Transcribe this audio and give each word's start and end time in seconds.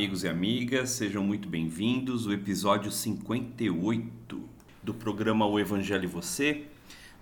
Amigos 0.00 0.24
e 0.24 0.28
amigas, 0.28 0.88
sejam 0.92 1.22
muito 1.22 1.46
bem-vindos. 1.46 2.24
O 2.24 2.32
episódio 2.32 2.90
58 2.90 4.40
do 4.82 4.94
programa 4.94 5.44
O 5.46 5.60
Evangelho 5.60 6.04
e 6.04 6.06
Você. 6.06 6.64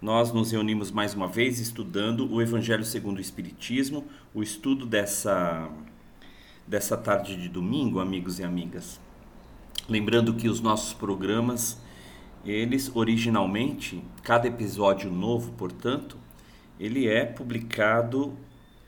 Nós 0.01 0.33
nos 0.33 0.53
reunimos 0.53 0.93
mais 0.93 1.13
uma 1.13 1.27
vez 1.27 1.59
estudando 1.59 2.33
o 2.33 2.41
Evangelho 2.41 2.85
segundo 2.85 3.19
o 3.19 3.21
Espiritismo, 3.21 4.05
o 4.33 4.45
estudo 4.45 4.87
dessa, 4.87 5.69
dessa 6.69 6.97
tarde 6.97 7.35
de 7.35 7.49
domingo, 7.49 7.99
amigos 7.99 8.39
e 8.39 8.45
amigas. 8.45 9.01
Lembrando 9.89 10.35
que 10.35 10.49
os 10.49 10.61
nossos 10.61 10.93
programas, 10.93 11.81
eles 12.45 12.93
originalmente, 12.95 14.01
cada 14.23 14.47
episódio 14.47 15.11
novo, 15.11 15.51
portanto, 15.55 16.17
ele 16.79 17.09
é 17.09 17.25
publicado 17.25 18.37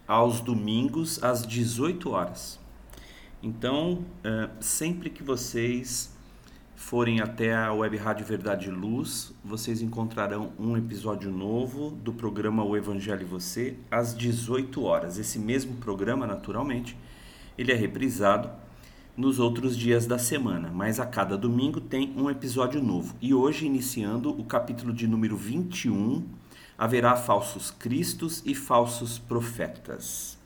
aos 0.06 0.40
domingos 0.40 1.20
às 1.24 1.44
18 1.44 2.08
horas. 2.10 2.60
Então, 3.42 4.04
uh, 4.24 4.50
sempre 4.60 5.08
que 5.08 5.22
vocês 5.22 6.14
forem 6.76 7.20
até 7.20 7.54
a 7.54 7.72
Web 7.72 7.96
Rádio 7.96 8.26
Verdade 8.26 8.70
Luz, 8.70 9.32
vocês 9.42 9.80
encontrarão 9.80 10.52
um 10.58 10.76
episódio 10.76 11.30
novo 11.30 11.90
do 11.90 12.12
programa 12.12 12.62
O 12.62 12.76
Evangelho 12.76 13.22
e 13.22 13.24
Você 13.24 13.76
às 13.90 14.14
18 14.14 14.82
horas. 14.82 15.18
Esse 15.18 15.38
mesmo 15.38 15.76
programa, 15.76 16.26
naturalmente, 16.26 16.96
ele 17.56 17.72
é 17.72 17.74
reprisado 17.74 18.50
nos 19.16 19.38
outros 19.38 19.76
dias 19.76 20.06
da 20.06 20.18
semana, 20.18 20.70
mas 20.70 21.00
a 21.00 21.06
cada 21.06 21.36
domingo 21.36 21.80
tem 21.80 22.12
um 22.16 22.28
episódio 22.28 22.82
novo. 22.82 23.14
E 23.22 23.32
hoje, 23.32 23.64
iniciando 23.64 24.30
o 24.30 24.44
capítulo 24.44 24.92
de 24.92 25.06
número 25.06 25.36
21, 25.36 26.26
haverá 26.76 27.16
falsos 27.16 27.70
cristos 27.70 28.42
e 28.44 28.54
falsos 28.54 29.18
profetas. 29.18 30.38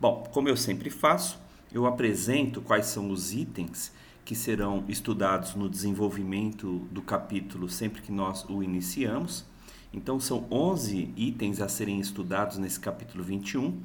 Bom, 0.00 0.24
como 0.32 0.48
eu 0.48 0.56
sempre 0.56 0.90
faço, 0.90 1.47
eu 1.72 1.86
apresento 1.86 2.60
quais 2.62 2.86
são 2.86 3.10
os 3.10 3.32
itens 3.32 3.92
que 4.24 4.34
serão 4.34 4.84
estudados 4.88 5.54
no 5.54 5.68
desenvolvimento 5.68 6.86
do 6.90 7.02
capítulo 7.02 7.68
sempre 7.68 8.02
que 8.02 8.12
nós 8.12 8.44
o 8.48 8.62
iniciamos. 8.62 9.44
Então, 9.92 10.20
são 10.20 10.46
11 10.50 11.12
itens 11.16 11.60
a 11.60 11.68
serem 11.68 11.98
estudados 11.98 12.58
nesse 12.58 12.78
capítulo 12.78 13.24
21, 13.24 13.80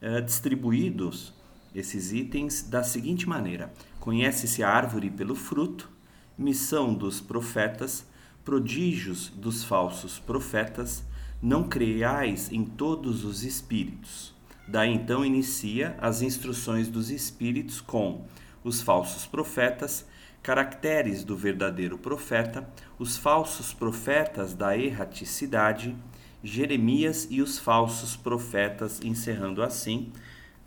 eh, 0.00 0.20
distribuídos 0.20 1.34
esses 1.74 2.12
itens 2.12 2.62
da 2.62 2.84
seguinte 2.84 3.28
maneira: 3.28 3.72
conhece-se 3.98 4.62
a 4.62 4.70
árvore 4.70 5.10
pelo 5.10 5.34
fruto, 5.34 5.90
missão 6.36 6.94
dos 6.94 7.20
profetas, 7.20 8.06
prodígios 8.44 9.30
dos 9.30 9.64
falsos 9.64 10.18
profetas, 10.18 11.04
não 11.42 11.64
creiais 11.64 12.52
em 12.52 12.64
todos 12.64 13.24
os 13.24 13.42
espíritos 13.42 14.37
Daí 14.68 14.92
então 14.92 15.24
inicia 15.24 15.96
as 15.98 16.20
instruções 16.20 16.88
dos 16.88 17.10
espíritos 17.10 17.80
com 17.80 18.26
os 18.62 18.82
falsos 18.82 19.24
profetas, 19.24 20.06
caracteres 20.42 21.24
do 21.24 21.34
verdadeiro 21.34 21.96
profeta, 21.96 22.68
os 22.98 23.16
falsos 23.16 23.72
profetas 23.72 24.54
da 24.54 24.76
erraticidade, 24.76 25.96
Jeremias 26.44 27.26
e 27.30 27.40
os 27.40 27.58
falsos 27.58 28.14
profetas, 28.14 29.00
encerrando 29.02 29.62
assim 29.62 30.12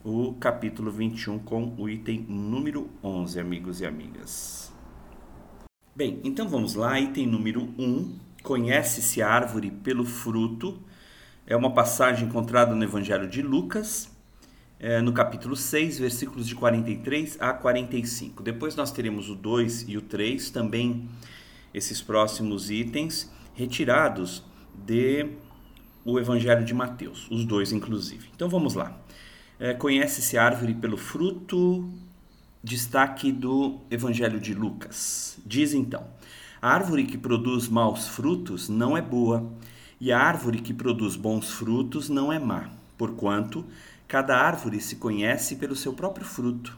o 0.03 0.33
capítulo 0.33 0.91
21 0.91 1.37
com 1.37 1.75
o 1.77 1.87
item 1.87 2.25
número 2.27 2.89
11, 3.03 3.39
amigos 3.39 3.81
e 3.81 3.85
amigas. 3.85 4.73
Bem, 5.95 6.19
então 6.23 6.49
vamos 6.49 6.73
lá, 6.73 6.99
item 6.99 7.27
número 7.27 7.69
1. 7.77 8.17
Conhece-se 8.41 9.21
a 9.21 9.29
árvore 9.29 9.69
pelo 9.69 10.03
fruto 10.03 10.81
é 11.51 11.55
uma 11.55 11.73
passagem 11.73 12.29
encontrada 12.29 12.73
no 12.73 12.81
Evangelho 12.81 13.27
de 13.27 13.41
Lucas, 13.41 14.09
é, 14.79 15.01
no 15.01 15.11
capítulo 15.11 15.53
6, 15.53 15.99
versículos 15.99 16.47
de 16.47 16.55
43 16.55 17.35
a 17.41 17.51
45. 17.51 18.41
Depois 18.41 18.73
nós 18.77 18.89
teremos 18.89 19.29
o 19.29 19.35
2 19.35 19.89
e 19.89 19.97
o 19.97 20.01
3, 20.01 20.49
também 20.49 21.09
esses 21.73 22.01
próximos 22.01 22.71
itens, 22.71 23.29
retirados 23.53 24.45
de 24.73 25.27
o 26.05 26.17
Evangelho 26.17 26.63
de 26.63 26.73
Mateus, 26.73 27.29
os 27.29 27.43
dois 27.43 27.73
inclusive. 27.73 28.29
Então 28.33 28.47
vamos 28.47 28.73
lá. 28.73 28.97
É, 29.59 29.73
Conhece-se 29.73 30.37
a 30.37 30.45
árvore 30.45 30.73
pelo 30.73 30.95
fruto, 30.95 31.91
destaque 32.63 33.29
do 33.29 33.81
Evangelho 33.91 34.39
de 34.39 34.53
Lucas. 34.53 35.37
Diz 35.45 35.73
então: 35.73 36.07
a 36.61 36.69
árvore 36.69 37.03
que 37.03 37.17
produz 37.17 37.67
maus 37.67 38.07
frutos 38.07 38.69
não 38.69 38.95
é 38.95 39.01
boa 39.01 39.51
e 40.01 40.11
a 40.11 40.19
árvore 40.19 40.59
que 40.61 40.73
produz 40.73 41.15
bons 41.15 41.51
frutos 41.51 42.09
não 42.09 42.33
é 42.33 42.39
má, 42.39 42.71
porquanto 42.97 43.63
cada 44.07 44.35
árvore 44.35 44.81
se 44.81 44.95
conhece 44.95 45.57
pelo 45.57 45.75
seu 45.75 45.93
próprio 45.93 46.25
fruto. 46.25 46.75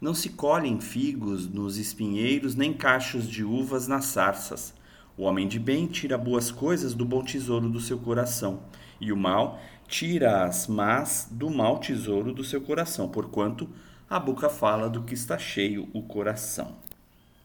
Não 0.00 0.12
se 0.12 0.30
colhem 0.30 0.80
figos 0.80 1.48
nos 1.48 1.78
espinheiros, 1.78 2.56
nem 2.56 2.72
cachos 2.72 3.28
de 3.28 3.44
uvas 3.44 3.86
nas 3.86 4.06
sarças. 4.06 4.74
O 5.16 5.22
homem 5.22 5.46
de 5.46 5.60
bem 5.60 5.86
tira 5.86 6.18
boas 6.18 6.50
coisas 6.50 6.94
do 6.94 7.04
bom 7.04 7.22
tesouro 7.22 7.68
do 7.68 7.80
seu 7.80 7.96
coração, 7.96 8.64
e 9.00 9.12
o 9.12 9.16
mal 9.16 9.62
tira 9.86 10.44
as 10.44 10.66
más 10.66 11.28
do 11.30 11.48
mau 11.48 11.78
tesouro 11.78 12.32
do 12.32 12.42
seu 12.42 12.60
coração, 12.60 13.08
porquanto 13.08 13.68
a 14.10 14.18
boca 14.18 14.50
fala 14.50 14.90
do 14.90 15.04
que 15.04 15.14
está 15.14 15.38
cheio 15.38 15.88
o 15.92 16.02
coração. 16.02 16.74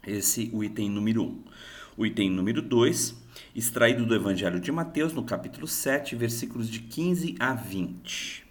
Esse 0.05 0.49
o 0.51 0.63
item 0.63 0.89
número 0.89 1.21
1. 1.21 1.25
Um. 1.25 1.43
O 1.95 2.05
item 2.05 2.31
número 2.31 2.63
2 2.63 3.18
extraído 3.59 4.05
do 4.05 4.15
Evangelho 4.15 4.57
de 4.57 4.71
Mateus, 4.71 5.11
no 5.11 5.21
capítulo 5.21 5.67
7, 5.67 6.15
versículos 6.15 6.69
de 6.69 6.79
15 6.79 7.35
a 7.37 7.53
20. 7.53 8.45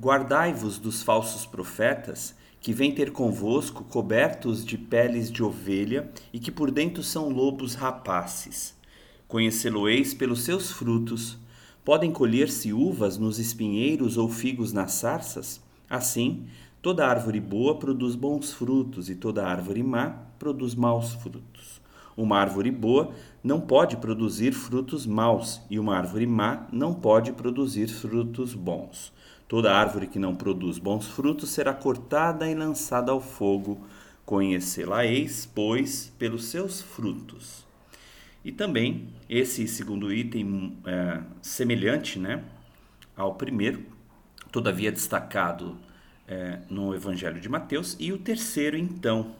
Guardai-vos 0.00 0.78
dos 0.78 1.02
falsos 1.02 1.44
profetas, 1.44 2.36
que 2.60 2.72
vêm 2.72 2.94
ter 2.94 3.10
convosco 3.10 3.82
cobertos 3.82 4.64
de 4.64 4.78
peles 4.78 5.32
de 5.32 5.42
ovelha 5.42 6.08
e 6.32 6.38
que 6.38 6.52
por 6.52 6.70
dentro 6.70 7.02
são 7.02 7.28
lobos 7.28 7.74
rapaces. 7.74 8.72
Conhecê-lo-eis 9.26 10.14
pelos 10.14 10.44
seus 10.44 10.70
frutos. 10.70 11.36
Podem 11.84 12.12
colher-se 12.12 12.72
uvas 12.72 13.18
nos 13.18 13.40
espinheiros 13.40 14.16
ou 14.16 14.28
figos 14.28 14.72
nas 14.72 14.92
sarças? 14.92 15.60
Assim, 15.88 16.46
toda 16.80 17.04
árvore 17.04 17.40
boa 17.40 17.80
produz 17.80 18.14
bons 18.14 18.52
frutos 18.52 19.10
e 19.10 19.16
toda 19.16 19.44
árvore 19.44 19.82
má 19.82 20.10
produz 20.38 20.76
maus 20.76 21.14
frutos. 21.14 21.59
Uma 22.20 22.36
árvore 22.36 22.70
boa 22.70 23.14
não 23.42 23.58
pode 23.58 23.96
produzir 23.96 24.52
frutos 24.52 25.06
maus 25.06 25.58
e 25.70 25.78
uma 25.78 25.96
árvore 25.96 26.26
má 26.26 26.66
não 26.70 26.92
pode 26.92 27.32
produzir 27.32 27.88
frutos 27.88 28.52
bons. 28.52 29.10
Toda 29.48 29.74
árvore 29.74 30.06
que 30.06 30.18
não 30.18 30.36
produz 30.36 30.78
bons 30.78 31.06
frutos 31.06 31.48
será 31.48 31.72
cortada 31.72 32.46
e 32.46 32.54
lançada 32.54 33.10
ao 33.10 33.22
fogo. 33.22 33.80
Conhecê-la-eis, 34.26 35.46
pois, 35.46 36.12
pelos 36.18 36.44
seus 36.44 36.82
frutos. 36.82 37.66
E 38.44 38.52
também 38.52 39.08
esse 39.26 39.66
segundo 39.66 40.12
item 40.12 40.76
é, 40.84 41.22
semelhante 41.40 42.18
né, 42.18 42.44
ao 43.16 43.34
primeiro, 43.36 43.82
todavia 44.52 44.92
destacado 44.92 45.74
é, 46.28 46.58
no 46.68 46.94
Evangelho 46.94 47.40
de 47.40 47.48
Mateus, 47.48 47.96
e 47.98 48.12
o 48.12 48.18
terceiro, 48.18 48.76
então, 48.76 49.34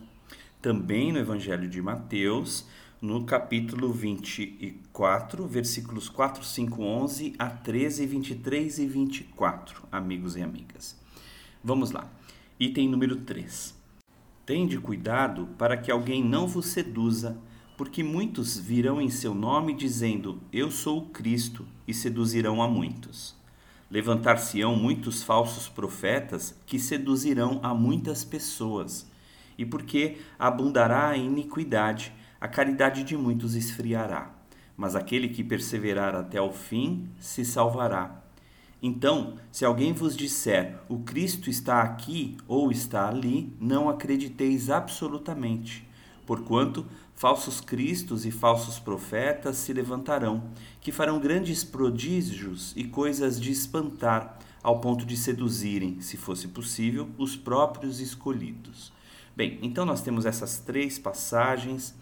também 0.61 1.13
no 1.13 1.19
Evangelho 1.19 1.69
de 1.69 1.81
Mateus, 1.81 2.67
no 3.01 3.25
capítulo 3.25 3.93
24, 3.93 5.47
versículos 5.47 6.09
4, 6.09 6.45
5, 6.45 6.83
11 6.83 7.35
a 7.39 7.49
13, 7.49 8.07
23 8.07 8.79
e 8.79 8.87
24, 8.87 9.83
amigos 9.91 10.37
e 10.37 10.43
amigas. 10.43 10.99
Vamos 11.65 11.91
lá. 11.91 12.11
Item 12.59 12.89
número 12.89 13.17
3. 13.17 13.75
Tende 14.45 14.79
cuidado 14.79 15.49
para 15.57 15.77
que 15.77 15.91
alguém 15.91 16.23
não 16.23 16.47
vos 16.47 16.67
seduza 16.67 17.39
porque 17.81 18.03
muitos 18.03 18.59
virão 18.59 19.01
em 19.01 19.09
seu 19.09 19.35
nome 19.35 19.73
dizendo: 19.73 20.39
Eu 20.53 20.71
sou 20.71 20.99
o 20.99 21.07
Cristo, 21.07 21.67
e 21.89 21.95
seduzirão 21.95 22.63
a 22.63 22.69
muitos. 22.69 23.35
Levantar-se-ão 23.91 24.77
muitos 24.77 25.23
falsos 25.23 25.67
profetas 25.67 26.55
que 26.67 26.79
seduzirão 26.79 27.59
a 27.63 27.75
muitas 27.75 28.23
pessoas. 28.23 29.10
E 29.61 29.65
porque 29.67 30.17
abundará 30.39 31.11
a 31.11 31.17
iniquidade, 31.17 32.13
a 32.41 32.49
caridade 32.49 33.05
de 33.05 33.17
muitos 33.17 33.55
esfriará. 33.55 34.35
Mas 34.77 34.97
aquele 34.97 35.29
que 35.29 35.45
perseverar 35.45 36.17
até 36.17 36.41
o 36.41 36.51
fim 36.51 37.09
se 37.21 37.45
salvará. 37.45 38.23
Então, 38.83 39.35
se 39.53 39.65
alguém 39.65 39.93
vos 39.93 40.17
disser, 40.17 40.79
o 40.89 41.01
Cristo 41.01 41.51
está 41.51 41.83
aqui 41.83 42.39
ou 42.49 42.73
está 42.73 43.07
ali, 43.07 43.55
não 43.61 43.91
acrediteis 43.91 44.71
absolutamente 44.71 45.89
Porquanto 46.31 46.87
falsos 47.17 47.61
cristos 47.61 48.25
e 48.25 48.31
falsos 48.31 48.79
profetas 48.79 49.57
se 49.57 49.73
levantarão, 49.73 50.45
que 50.81 50.93
farão 50.93 51.19
grandes 51.19 51.65
prodígios 51.65 52.73
e 52.77 52.85
coisas 52.85 53.41
de 53.41 53.51
espantar, 53.51 54.39
ao 54.63 54.79
ponto 54.79 55.05
de 55.05 55.17
seduzirem, 55.17 56.01
se 56.01 56.17
fosse 56.17 56.47
possível, 56.47 57.09
os 57.19 57.35
próprios 57.35 57.99
escolhidos. 57.99 58.93
Bem, 59.41 59.59
então 59.63 59.87
nós 59.87 60.03
temos 60.03 60.27
essas 60.27 60.59
três 60.59 60.99
passagens, 60.99 61.95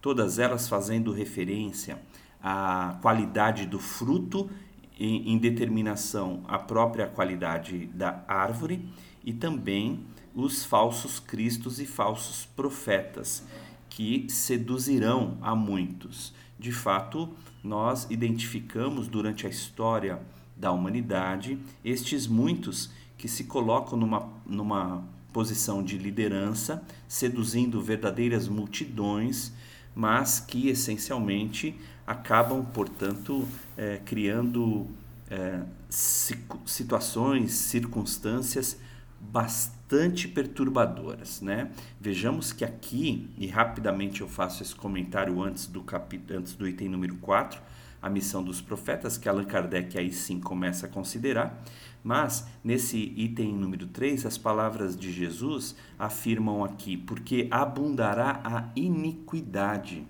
todas 0.00 0.38
elas 0.38 0.68
fazendo 0.68 1.10
referência 1.10 2.00
à 2.40 3.00
qualidade 3.02 3.66
do 3.66 3.80
fruto 3.80 4.48
em 4.96 5.36
determinação 5.36 6.44
à 6.46 6.56
própria 6.56 7.08
qualidade 7.08 7.86
da 7.86 8.24
árvore 8.28 8.88
e 9.24 9.32
também 9.32 10.06
os 10.36 10.64
falsos 10.64 11.18
cristos 11.18 11.80
e 11.80 11.84
falsos 11.84 12.46
profetas 12.54 13.44
que 13.90 14.28
seduzirão 14.30 15.36
a 15.42 15.52
muitos. 15.56 16.32
De 16.56 16.70
fato, 16.70 17.28
nós 17.60 18.06
identificamos 18.08 19.08
durante 19.08 19.48
a 19.48 19.50
história 19.50 20.22
da 20.56 20.70
humanidade 20.70 21.58
estes 21.84 22.28
muitos 22.28 22.88
que 23.18 23.26
se 23.26 23.42
colocam 23.42 23.98
numa, 23.98 24.32
numa 24.46 25.12
posição 25.34 25.82
de 25.82 25.98
liderança, 25.98 26.80
seduzindo 27.08 27.82
verdadeiras 27.82 28.46
multidões, 28.46 29.52
mas 29.92 30.38
que 30.38 30.68
essencialmente 30.68 31.74
acabam, 32.06 32.64
portanto, 32.64 33.46
é, 33.76 34.00
criando 34.04 34.86
é, 35.28 35.62
situações, 35.90 37.52
circunstâncias 37.52 38.78
bastante 39.20 40.28
perturbadoras, 40.28 41.40
né? 41.40 41.70
Vejamos 42.00 42.52
que 42.52 42.64
aqui, 42.64 43.28
e 43.36 43.48
rapidamente 43.48 44.20
eu 44.20 44.28
faço 44.28 44.62
esse 44.62 44.74
comentário 44.74 45.42
antes 45.42 45.66
do, 45.66 45.84
antes 46.30 46.54
do 46.54 46.68
item 46.68 46.88
número 46.88 47.16
4, 47.16 47.60
a 48.00 48.10
missão 48.10 48.44
dos 48.44 48.60
profetas, 48.60 49.16
que 49.16 49.28
Allan 49.28 49.46
Kardec 49.46 49.98
aí 49.98 50.12
sim 50.12 50.38
começa 50.38 50.86
a 50.86 50.88
considerar, 50.88 51.60
mas 52.04 52.46
nesse 52.62 52.98
item 53.16 53.54
número 53.54 53.86
3, 53.86 54.26
as 54.26 54.36
palavras 54.36 54.94
de 54.94 55.10
Jesus 55.10 55.74
afirmam 55.98 56.62
aqui, 56.62 56.98
porque 56.98 57.48
abundará 57.50 58.42
a 58.44 58.68
iniquidade 58.76 60.06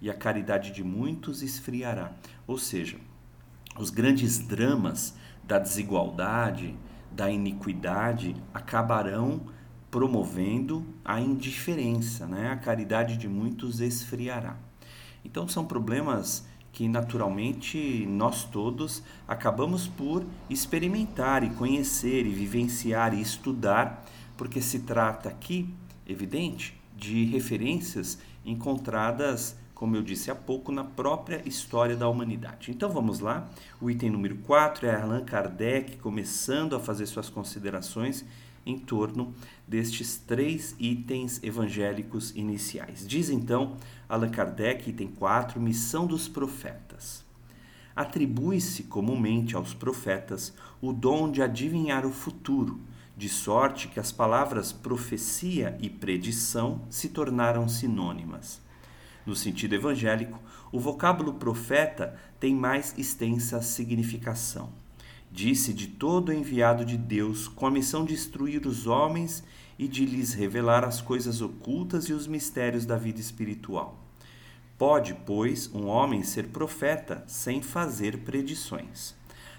e 0.00 0.08
a 0.08 0.14
caridade 0.14 0.70
de 0.70 0.84
muitos 0.84 1.42
esfriará. 1.42 2.12
Ou 2.46 2.56
seja, 2.56 2.96
os 3.76 3.90
grandes 3.90 4.38
dramas 4.38 5.16
da 5.42 5.58
desigualdade, 5.58 6.76
da 7.10 7.28
iniquidade 7.28 8.36
acabarão 8.54 9.42
promovendo 9.90 10.86
a 11.04 11.20
indiferença, 11.20 12.26
né? 12.26 12.50
A 12.50 12.56
caridade 12.56 13.16
de 13.16 13.28
muitos 13.28 13.80
esfriará. 13.80 14.56
Então 15.24 15.46
são 15.48 15.64
problemas 15.64 16.46
que 16.72 16.88
naturalmente 16.88 18.06
nós 18.06 18.44
todos 18.44 19.02
acabamos 19.28 19.86
por 19.86 20.24
experimentar 20.48 21.44
e 21.44 21.50
conhecer 21.50 22.26
e 22.26 22.30
vivenciar 22.30 23.14
e 23.14 23.20
estudar, 23.20 24.04
porque 24.36 24.60
se 24.60 24.80
trata 24.80 25.28
aqui, 25.28 25.72
evidente, 26.06 26.80
de 26.96 27.24
referências 27.26 28.18
encontradas 28.44 29.56
como 29.82 29.96
eu 29.96 30.02
disse 30.02 30.30
há 30.30 30.34
pouco, 30.36 30.70
na 30.70 30.84
própria 30.84 31.42
história 31.44 31.96
da 31.96 32.08
humanidade. 32.08 32.70
Então 32.70 32.88
vamos 32.88 33.18
lá. 33.18 33.50
O 33.80 33.90
item 33.90 34.10
número 34.10 34.36
4 34.36 34.86
é 34.86 34.94
Allan 34.94 35.24
Kardec 35.24 35.96
começando 35.96 36.76
a 36.76 36.78
fazer 36.78 37.04
suas 37.06 37.28
considerações 37.28 38.24
em 38.64 38.78
torno 38.78 39.34
destes 39.66 40.16
três 40.16 40.74
itens 40.78 41.40
evangélicos 41.42 42.30
iniciais. 42.36 43.06
Diz 43.06 43.30
então 43.30 43.76
Allan 44.08 44.30
Kardec, 44.30 44.90
item 44.90 45.08
4, 45.08 45.60
missão 45.60 46.06
dos 46.06 46.28
profetas. 46.28 47.24
Atribui-se 47.94 48.84
comumente 48.84 49.54
aos 49.54 49.74
profetas 49.74 50.54
o 50.80 50.92
dom 50.92 51.30
de 51.30 51.42
adivinhar 51.42 52.06
o 52.06 52.12
futuro, 52.12 52.80
de 53.16 53.28
sorte 53.28 53.88
que 53.88 54.00
as 54.00 54.10
palavras 54.10 54.72
profecia 54.72 55.76
e 55.80 55.90
predição 55.90 56.82
se 56.88 57.10
tornaram 57.10 57.68
sinônimas. 57.68 58.60
No 59.24 59.36
sentido 59.36 59.74
evangélico, 59.74 60.40
o 60.72 60.80
vocábulo 60.80 61.34
profeta 61.34 62.18
tem 62.40 62.54
mais 62.54 62.94
extensa 62.98 63.60
significação. 63.62 64.81
Disse 65.32 65.72
de 65.72 65.86
todo 65.86 66.30
enviado 66.30 66.84
de 66.84 66.98
Deus 66.98 67.48
com 67.48 67.66
a 67.66 67.70
missão 67.70 68.04
de 68.04 68.12
instruir 68.12 68.66
os 68.66 68.86
homens 68.86 69.42
e 69.78 69.88
de 69.88 70.04
lhes 70.04 70.34
revelar 70.34 70.84
as 70.84 71.00
coisas 71.00 71.40
ocultas 71.40 72.04
e 72.04 72.12
os 72.12 72.26
mistérios 72.26 72.84
da 72.84 72.98
vida 72.98 73.18
espiritual. 73.18 73.98
Pode, 74.76 75.14
pois, 75.24 75.74
um 75.74 75.86
homem 75.86 76.22
ser 76.22 76.48
profeta 76.48 77.24
sem 77.26 77.62
fazer 77.62 78.18
predições. 78.18 79.14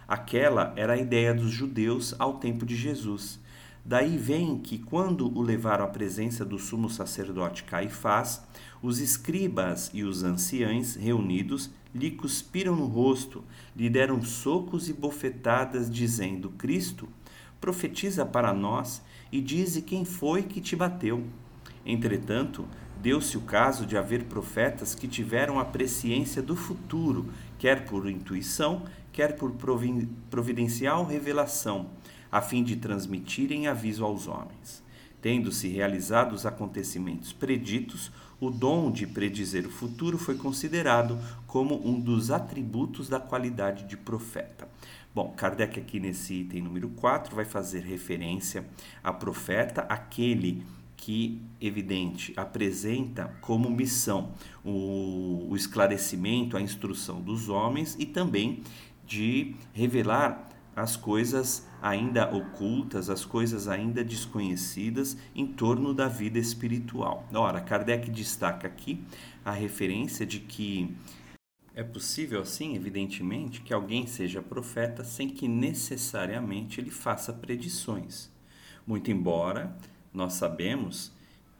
Aquela 0.07 0.73
era 0.75 0.93
a 0.93 0.97
ideia 0.97 1.33
dos 1.33 1.49
judeus 1.49 2.13
ao 2.19 2.35
tempo 2.35 2.67
de 2.67 2.75
Jesus. 2.75 3.39
Daí 3.83 4.15
vem 4.15 4.59
que, 4.59 4.77
quando 4.77 5.35
o 5.35 5.41
levaram 5.41 5.85
à 5.85 5.87
presença 5.87 6.45
do 6.45 6.59
sumo 6.59 6.87
sacerdote 6.87 7.63
Caifás, 7.63 8.43
os 8.79 8.99
escribas 8.99 9.89
e 9.91 10.03
os 10.03 10.23
anciães 10.23 10.95
reunidos 10.95 11.71
lhe 11.93 12.11
cuspiram 12.11 12.75
no 12.75 12.85
rosto, 12.85 13.43
lhe 13.75 13.89
deram 13.89 14.21
socos 14.21 14.89
e 14.89 14.93
bofetadas, 14.93 15.89
dizendo: 15.89 16.49
Cristo, 16.51 17.07
profetiza 17.61 18.25
para 18.25 18.53
nós 18.53 19.01
e 19.31 19.39
dize 19.39 19.81
quem 19.81 20.03
foi 20.03 20.43
que 20.43 20.59
te 20.59 20.75
bateu. 20.75 21.23
Entretanto, 21.85 22.65
deu-se 23.01 23.37
o 23.37 23.41
caso 23.41 23.85
de 23.85 23.97
haver 23.97 24.25
profetas 24.25 24.95
que 24.95 25.07
tiveram 25.07 25.59
a 25.59 25.65
presciência 25.65 26.41
do 26.41 26.55
futuro, 26.55 27.25
quer 27.59 27.85
por 27.85 28.09
intuição, 28.09 28.83
quer 29.11 29.35
por 29.35 29.51
providencial 30.29 31.05
revelação, 31.05 31.89
a 32.31 32.41
fim 32.41 32.63
de 32.63 32.77
transmitirem 32.77 33.67
aviso 33.67 34.03
aos 34.03 34.27
homens. 34.27 34.83
Tendo-se 35.21 35.69
realizado 35.69 36.33
os 36.33 36.45
acontecimentos 36.45 37.31
preditos, 37.31 38.11
o 38.45 38.51
dom 38.51 38.91
de 38.91 39.07
predizer 39.07 39.65
o 39.65 39.71
futuro 39.71 40.17
foi 40.17 40.35
considerado 40.35 41.17
como 41.47 41.75
um 41.87 41.99
dos 41.99 42.31
atributos 42.31 43.07
da 43.07 43.19
qualidade 43.19 43.85
de 43.85 43.95
profeta. 43.95 44.67
Bom, 45.13 45.31
Kardec 45.37 45.79
aqui 45.79 45.99
nesse 45.99 46.33
item 46.41 46.61
número 46.61 46.89
4 46.89 47.35
vai 47.35 47.45
fazer 47.45 47.81
referência 47.81 48.65
a 49.03 49.13
profeta, 49.13 49.81
aquele 49.81 50.63
que, 50.97 51.41
evidente, 51.61 52.33
apresenta 52.35 53.35
como 53.41 53.69
missão 53.69 54.31
o, 54.63 55.47
o 55.49 55.55
esclarecimento, 55.55 56.57
a 56.57 56.61
instrução 56.61 57.21
dos 57.21 57.49
homens 57.49 57.95
e 57.99 58.05
também 58.05 58.63
de 59.05 59.55
revelar 59.73 60.49
as 60.75 60.95
coisas 60.95 61.67
ainda 61.81 62.33
ocultas, 62.33 63.09
as 63.09 63.23
coisas 63.23 63.67
ainda 63.67 64.03
desconhecidas 64.03 65.17
em 65.35 65.45
torno 65.45 65.93
da 65.93 66.07
vida 66.07 66.39
espiritual. 66.39 67.27
Ora, 67.33 67.61
Kardec 67.61 68.09
destaca 68.09 68.67
aqui 68.67 69.03
a 69.45 69.51
referência 69.51 70.25
de 70.25 70.39
que 70.39 70.95
é 71.75 71.83
possível, 71.83 72.41
assim, 72.41 72.75
evidentemente, 72.75 73.61
que 73.61 73.73
alguém 73.73 74.05
seja 74.05 74.41
profeta 74.41 75.03
sem 75.03 75.29
que 75.29 75.47
necessariamente 75.47 76.79
ele 76.79 76.91
faça 76.91 77.33
predições. 77.33 78.31
Muito 78.85 79.09
embora 79.11 79.75
nós 80.13 80.33
sabemos 80.33 81.11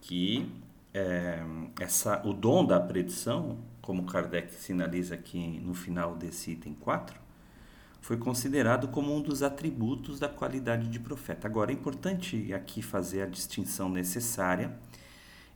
que 0.01 0.51
é, 0.93 1.39
essa, 1.79 2.22
o 2.25 2.34
dom 2.34 2.65
da 2.65 2.79
predição, 2.79 3.58
como 3.82 4.03
Kardec 4.03 4.53
sinaliza 4.53 5.15
aqui 5.15 5.60
no 5.60 5.74
final 5.74 6.15
desse 6.15 6.51
item 6.51 6.75
4, 6.75 7.23
foi 8.04 8.18
considerado 8.18 8.90
como 8.90 9.16
um 9.16 9.22
dos 9.22 9.42
atributos 9.42 10.20
da 10.20 10.28
qualidade 10.28 10.90
de 10.90 11.00
profeta. 11.00 11.48
Agora, 11.48 11.72
é 11.72 11.74
importante 11.74 12.54
aqui 12.54 12.82
fazer 12.82 13.22
a 13.22 13.26
distinção 13.26 13.88
necessária 13.88 14.78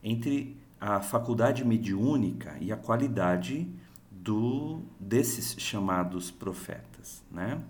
entre 0.02 0.56
a 0.80 0.98
faculdade 0.98 1.62
mediúnica 1.62 2.56
e 2.58 2.72
a 2.72 2.76
qualidade 2.76 3.68
do 4.10 4.80
desses 4.98 5.56
chamados 5.60 6.30
profetas. 6.30 7.22
Né? 7.30 7.60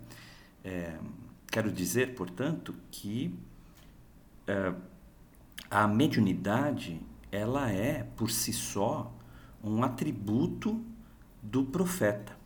É, 0.63 0.97
quero 1.51 1.73
dizer, 1.73 2.15
portanto, 2.15 2.73
que 2.89 3.37
é, 4.47 4.73
a 5.69 5.89
mediunidade 5.89 7.01
ela 7.29 7.69
é 7.69 8.03
por 8.15 8.31
si 8.31 8.53
só 8.53 9.13
um 9.61 9.83
atributo 9.83 10.81
do 11.43 11.65
profeta, 11.65 12.38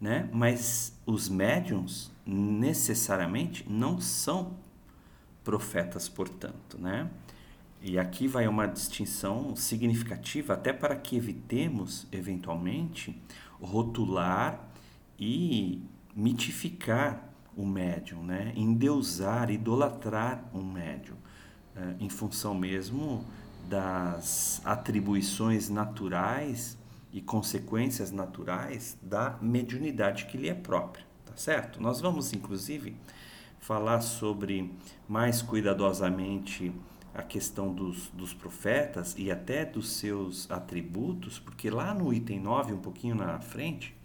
né? 0.00 0.28
Mas 0.32 0.98
os 1.04 1.28
médiums 1.28 2.10
necessariamente 2.26 3.64
não 3.68 4.00
são 4.00 4.54
profetas, 5.44 6.08
portanto, 6.08 6.78
né? 6.78 7.08
E 7.80 7.98
aqui 7.98 8.26
vai 8.26 8.48
uma 8.48 8.66
distinção 8.66 9.54
significativa, 9.54 10.54
até 10.54 10.72
para 10.72 10.96
que 10.96 11.16
evitemos, 11.16 12.06
eventualmente, 12.10 13.16
rotular 13.60 14.58
e 15.18 15.82
mitificar 16.14 17.32
o 17.56 17.64
médium, 17.64 18.22
né? 18.22 18.52
endeusar, 18.56 19.50
idolatrar 19.50 20.44
um 20.52 20.64
médium, 20.64 21.16
eh, 21.74 21.94
em 22.00 22.08
função 22.08 22.54
mesmo 22.54 23.24
das 23.68 24.60
atribuições 24.64 25.68
naturais 25.68 26.76
e 27.16 27.22
consequências 27.22 28.12
naturais 28.12 28.98
da 29.00 29.38
mediunidade 29.40 30.26
que 30.26 30.36
lhe 30.36 30.50
é 30.50 30.54
própria, 30.54 31.02
tá 31.24 31.32
certo? 31.34 31.80
Nós 31.80 31.98
vamos, 31.98 32.34
inclusive, 32.34 32.94
falar 33.58 34.02
sobre 34.02 34.70
mais 35.08 35.40
cuidadosamente 35.40 36.70
a 37.14 37.22
questão 37.22 37.72
dos, 37.72 38.10
dos 38.10 38.34
profetas 38.34 39.14
e 39.16 39.30
até 39.30 39.64
dos 39.64 39.92
seus 39.92 40.50
atributos, 40.50 41.38
porque 41.38 41.70
lá 41.70 41.94
no 41.94 42.12
item 42.12 42.38
9, 42.38 42.74
um 42.74 42.80
pouquinho 42.80 43.14
na 43.14 43.40
frente, 43.40 43.96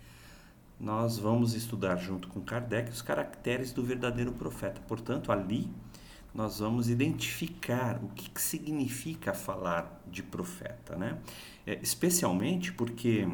nós 0.80 1.20
vamos 1.20 1.54
estudar 1.54 1.98
junto 1.98 2.30
com 2.30 2.40
Kardec 2.40 2.92
os 2.92 3.02
caracteres 3.02 3.74
do 3.74 3.84
verdadeiro 3.84 4.32
profeta. 4.32 4.80
Portanto, 4.88 5.34
ali 5.34 5.70
nós 6.34 6.60
vamos 6.60 6.90
identificar 6.90 8.02
o 8.04 8.08
que, 8.10 8.30
que 8.30 8.42
significa 8.42 9.34
falar 9.34 10.02
de 10.08 10.24
profeta, 10.24 10.96
né? 10.96 11.18
É, 11.66 11.80
especialmente 11.82 12.72
porque 12.72 13.28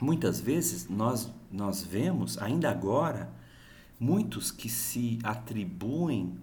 muitas 0.00 0.40
vezes 0.40 0.88
nós, 0.88 1.30
nós 1.50 1.82
vemos, 1.82 2.36
ainda 2.38 2.70
agora, 2.70 3.30
muitos 3.98 4.50
que 4.50 4.68
se 4.68 5.18
atribuem 5.22 6.36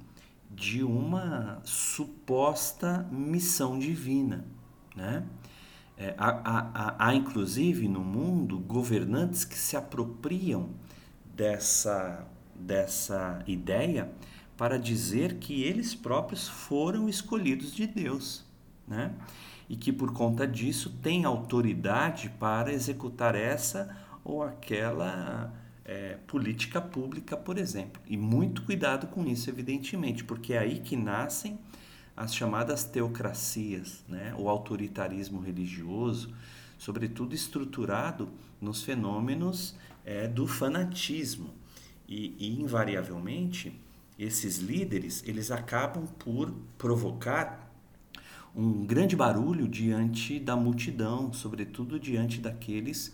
de 0.50 0.84
uma 0.84 1.62
suposta 1.66 3.06
missão 3.12 3.78
divina, 3.78 4.46
né? 4.96 5.26
É, 5.98 6.14
há, 6.18 6.42
há, 6.44 7.08
há, 7.08 7.16
inclusive 7.16 7.88
no 7.88 8.02
mundo 8.02 8.60
governantes 8.60 9.46
que 9.46 9.58
se 9.58 9.78
apropriam 9.78 10.70
dessa, 11.34 12.28
dessa 12.54 13.42
ideia 13.48 14.12
para 14.58 14.78
dizer 14.80 15.36
que 15.36 15.64
eles 15.64 15.94
próprios 15.94 16.48
foram 16.48 17.10
escolhidos 17.10 17.74
de 17.74 17.86
Deus, 17.86 18.46
né? 18.88 19.14
E 19.68 19.76
que 19.76 19.92
por 19.92 20.14
conta 20.14 20.48
disso 20.48 20.92
têm 21.02 21.26
autoridade 21.26 22.30
para 22.40 22.72
executar 22.72 23.36
essa 23.36 23.98
ou 24.24 24.44
aquela 24.44 25.52
é, 25.84 26.18
política 26.28 26.82
pública, 26.82 27.38
por 27.38 27.58
exemplo. 27.58 28.02
E 28.08 28.18
muito 28.18 28.64
cuidado 28.64 29.08
com 29.08 29.26
isso, 29.26 29.50
evidentemente, 29.50 30.24
porque 30.24 30.54
é 30.54 30.60
aí 30.60 30.80
que 30.80 30.96
nascem 30.96 31.60
as 32.16 32.34
chamadas 32.34 32.84
teocracias, 32.84 34.04
né? 34.08 34.34
o 34.38 34.50
autoritarismo 34.50 35.40
religioso, 35.40 36.34
sobretudo 36.78 37.36
estruturado 37.36 38.30
nos 38.60 38.84
fenômenos 38.84 39.76
é, 40.04 40.28
do 40.28 40.48
fanatismo. 40.48 41.54
E, 42.08 42.36
e, 42.38 42.62
invariavelmente, 42.62 43.80
esses 44.18 44.58
líderes 44.58 45.24
eles 45.26 45.52
acabam 45.52 46.08
por 46.20 46.52
provocar 46.78 47.72
um 48.56 48.86
grande 48.86 49.16
barulho 49.16 49.68
diante 49.68 50.40
da 50.40 50.56
multidão, 50.56 51.34
sobretudo 51.34 52.00
diante 52.00 52.40
daqueles 52.40 53.14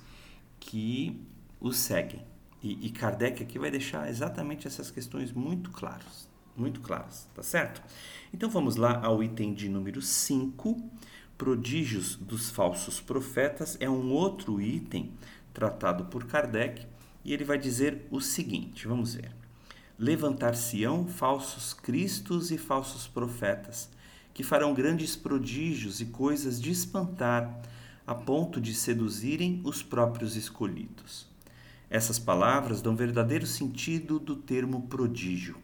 que 0.59 1.19
os 1.59 1.77
seguem. 1.77 2.23
E, 2.61 2.85
e 2.85 2.91
Kardec 2.91 3.41
aqui 3.41 3.57
vai 3.57 3.71
deixar 3.71 4.07
exatamente 4.07 4.67
essas 4.67 4.91
questões 4.91 5.31
muito 5.31 5.71
claras, 5.71 6.29
muito 6.55 6.79
claras, 6.79 7.27
tá 7.33 7.41
certo? 7.41 7.81
Então 8.31 8.51
vamos 8.51 8.75
lá 8.75 9.03
ao 9.03 9.23
item 9.23 9.51
de 9.55 9.67
número 9.67 9.99
5, 9.99 10.77
prodígios 11.35 12.15
dos 12.17 12.51
falsos 12.51 13.01
profetas, 13.01 13.75
é 13.79 13.89
um 13.89 14.11
outro 14.11 14.61
item 14.61 15.11
tratado 15.51 16.05
por 16.05 16.25
Kardec, 16.25 16.85
e 17.25 17.33
ele 17.33 17.43
vai 17.43 17.57
dizer 17.57 18.05
o 18.11 18.21
seguinte, 18.21 18.87
vamos 18.87 19.15
ver 19.15 19.40
levantar-se-ão 20.01 21.05
falsos 21.07 21.75
cristos 21.75 22.49
e 22.49 22.57
falsos 22.57 23.05
profetas, 23.05 23.87
que 24.33 24.43
farão 24.43 24.73
grandes 24.73 25.15
prodígios 25.15 26.01
e 26.01 26.07
coisas 26.07 26.59
de 26.59 26.71
espantar, 26.71 27.61
a 28.07 28.15
ponto 28.15 28.59
de 28.59 28.73
seduzirem 28.73 29.61
os 29.63 29.83
próprios 29.83 30.35
escolhidos. 30.35 31.27
Essas 31.87 32.17
palavras 32.17 32.81
dão 32.81 32.95
verdadeiro 32.95 33.45
sentido 33.45 34.17
do 34.17 34.35
termo 34.35 34.87
prodígio. 34.87 35.57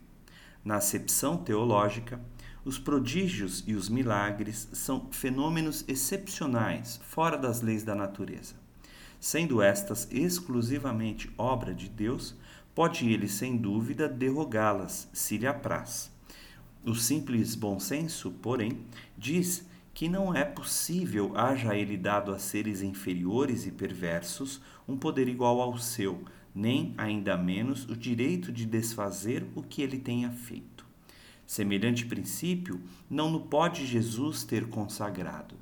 Na 0.63 0.75
acepção 0.75 1.35
teológica, 1.35 2.21
os 2.63 2.77
prodígios 2.77 3.63
e 3.65 3.73
os 3.73 3.89
milagres 3.89 4.69
são 4.71 5.07
fenômenos 5.09 5.83
excepcionais, 5.87 6.99
fora 7.01 7.39
das 7.39 7.61
leis 7.61 7.83
da 7.83 7.95
natureza. 7.95 8.53
Sendo 9.19 9.63
estas 9.63 10.07
exclusivamente 10.11 11.27
obra 11.39 11.73
de 11.73 11.89
Deus, 11.89 12.35
pode 12.77 13.11
ele, 13.11 13.27
sem 13.27 13.57
dúvida, 13.57 14.07
derrogá-las, 14.07 15.09
se 15.11 15.35
lhe 15.35 15.47
apraz. 15.47 16.11
O 16.85 16.93
simples 16.93 17.55
bom 17.55 17.79
senso, 17.79 18.29
porém, 18.29 18.81
diz 19.17 19.67
que 19.95 20.07
não 20.07 20.31
é 20.31 20.45
possível 20.45 21.35
haja 21.35 21.75
ele 21.75 21.97
dado 21.97 22.31
a 22.31 22.37
seres 22.37 22.83
inferiores 22.83 23.65
e 23.65 23.71
perversos 23.71 24.61
um 24.87 24.95
poder 24.95 25.27
igual 25.27 25.59
ao 25.59 25.75
seu, 25.79 26.23
nem, 26.53 26.93
ainda 26.99 27.35
menos, 27.35 27.89
o 27.89 27.97
direito 27.97 28.51
de 28.51 28.63
desfazer 28.63 29.43
o 29.55 29.63
que 29.63 29.81
ele 29.81 29.97
tenha 29.97 30.29
feito. 30.29 30.85
Semelhante 31.47 32.05
princípio 32.05 32.79
não 33.09 33.31
no 33.31 33.39
pode 33.39 33.87
Jesus 33.87 34.43
ter 34.43 34.69
consagrado. 34.69 35.55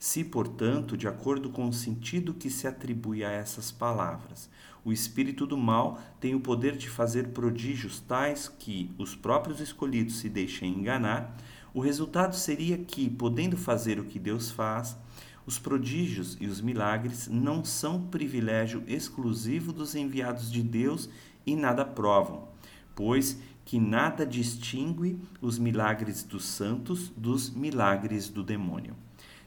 Se, 0.00 0.24
portanto, 0.24 0.96
de 0.96 1.06
acordo 1.06 1.50
com 1.50 1.68
o 1.68 1.74
sentido 1.74 2.32
que 2.32 2.48
se 2.48 2.66
atribui 2.66 3.22
a 3.22 3.30
essas 3.30 3.70
palavras, 3.70 4.48
o 4.82 4.90
espírito 4.90 5.46
do 5.46 5.58
mal 5.58 6.00
tem 6.18 6.34
o 6.34 6.40
poder 6.40 6.74
de 6.74 6.88
fazer 6.88 7.28
prodígios 7.28 8.00
tais 8.00 8.48
que 8.48 8.90
os 8.96 9.14
próprios 9.14 9.60
escolhidos 9.60 10.16
se 10.16 10.30
deixem 10.30 10.72
enganar, 10.72 11.36
o 11.74 11.80
resultado 11.80 12.34
seria 12.34 12.78
que, 12.78 13.10
podendo 13.10 13.58
fazer 13.58 14.00
o 14.00 14.04
que 14.06 14.18
Deus 14.18 14.50
faz, 14.50 14.96
os 15.44 15.58
prodígios 15.58 16.34
e 16.40 16.46
os 16.46 16.62
milagres 16.62 17.28
não 17.28 17.62
são 17.62 18.00
privilégio 18.00 18.82
exclusivo 18.86 19.70
dos 19.70 19.94
enviados 19.94 20.50
de 20.50 20.62
Deus 20.62 21.10
e 21.44 21.54
nada 21.54 21.84
provam, 21.84 22.48
pois 22.94 23.38
que 23.66 23.78
nada 23.78 24.24
distingue 24.24 25.20
os 25.42 25.58
milagres 25.58 26.22
dos 26.22 26.46
santos 26.46 27.10
dos 27.10 27.50
milagres 27.50 28.30
do 28.30 28.42
demônio. 28.42 28.96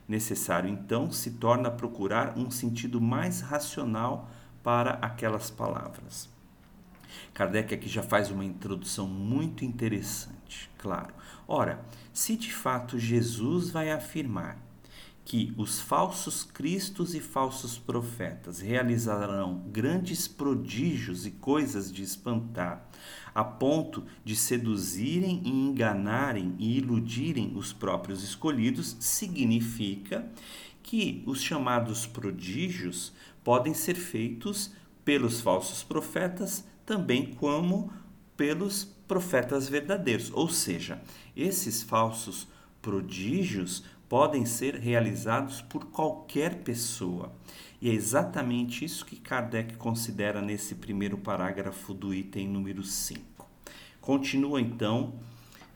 Necessário, 0.08 0.70
então, 0.70 1.12
se 1.12 1.32
torna 1.32 1.72
procurar 1.72 2.38
um 2.38 2.52
sentido 2.52 3.00
mais 3.00 3.42
racional 3.42 4.30
para 4.62 4.92
aquelas 5.02 5.50
palavras. 5.50 6.30
Kardec 7.34 7.74
aqui 7.74 7.88
já 7.88 8.04
faz 8.04 8.30
uma 8.30 8.46
introdução 8.46 9.08
muito 9.08 9.66
interessante, 9.66 10.70
claro. 10.78 11.14
Ora, 11.48 11.84
se 12.14 12.36
de 12.36 12.54
fato 12.54 12.98
Jesus 13.00 13.70
vai 13.70 13.92
afirmar 13.92 14.58
que 15.26 15.54
os 15.58 15.80
falsos 15.80 16.44
cristos 16.44 17.16
e 17.16 17.20
falsos 17.20 17.78
profetas 17.78 18.60
realizarão 18.60 19.64
grandes 19.72 20.28
prodígios 20.28 21.26
e 21.26 21.32
coisas 21.32 21.92
de 21.92 22.04
espantar, 22.04 22.86
a 23.34 23.44
ponto 23.44 24.04
de 24.24 24.36
seduzirem 24.36 25.42
e 25.44 25.50
enganarem 25.50 26.56
e 26.60 26.78
iludirem 26.78 27.54
os 27.56 27.74
próprios 27.74 28.24
escolhidos, 28.24 28.96
significa 29.00 30.30
que 30.82 31.24
os 31.26 31.42
chamados 31.42 32.06
prodígios 32.06 33.14
podem 33.44 33.74
ser 33.74 33.96
feitos 33.96 34.72
pelos 35.04 35.42
falsos 35.42 35.84
profetas, 35.84 36.66
também 36.86 37.34
como 37.34 37.92
pelos 38.36 38.84
profetas 39.08 39.68
verdadeiros. 39.68 40.32
Ou 40.34 40.50
seja, 40.50 41.02
esses 41.36 41.82
falsos 41.82 42.48
prodígios 42.82 43.84
podem 44.14 44.46
ser 44.46 44.76
realizados 44.76 45.60
por 45.60 45.86
qualquer 45.86 46.58
pessoa. 46.58 47.34
E 47.82 47.90
é 47.90 47.94
exatamente 47.96 48.86
isso 48.86 49.04
que 49.08 49.16
Kardec 49.16 49.76
considera 49.76 50.40
nesse 50.40 50.76
primeiro 50.76 51.18
parágrafo 51.18 51.96
do 51.96 52.14
item 52.14 52.48
número 52.48 52.84
5. 52.84 53.50
Continua 54.00 54.62
então 54.62 55.16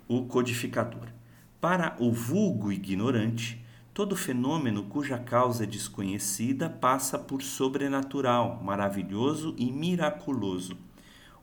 o 0.08 0.25
codificador. 0.25 1.08
Para 1.60 1.96
o 1.98 2.12
vulgo 2.12 2.72
ignorante, 2.72 3.65
todo 3.91 4.15
fenômeno 4.15 4.84
cuja 4.84 5.17
causa 5.17 5.63
é 5.63 5.65
desconhecida 5.65 6.70
passa 6.70 7.17
por 7.17 7.41
sobrenatural, 7.41 8.62
maravilhoso 8.63 9.56
e 9.58 9.72
miraculoso 9.72 10.77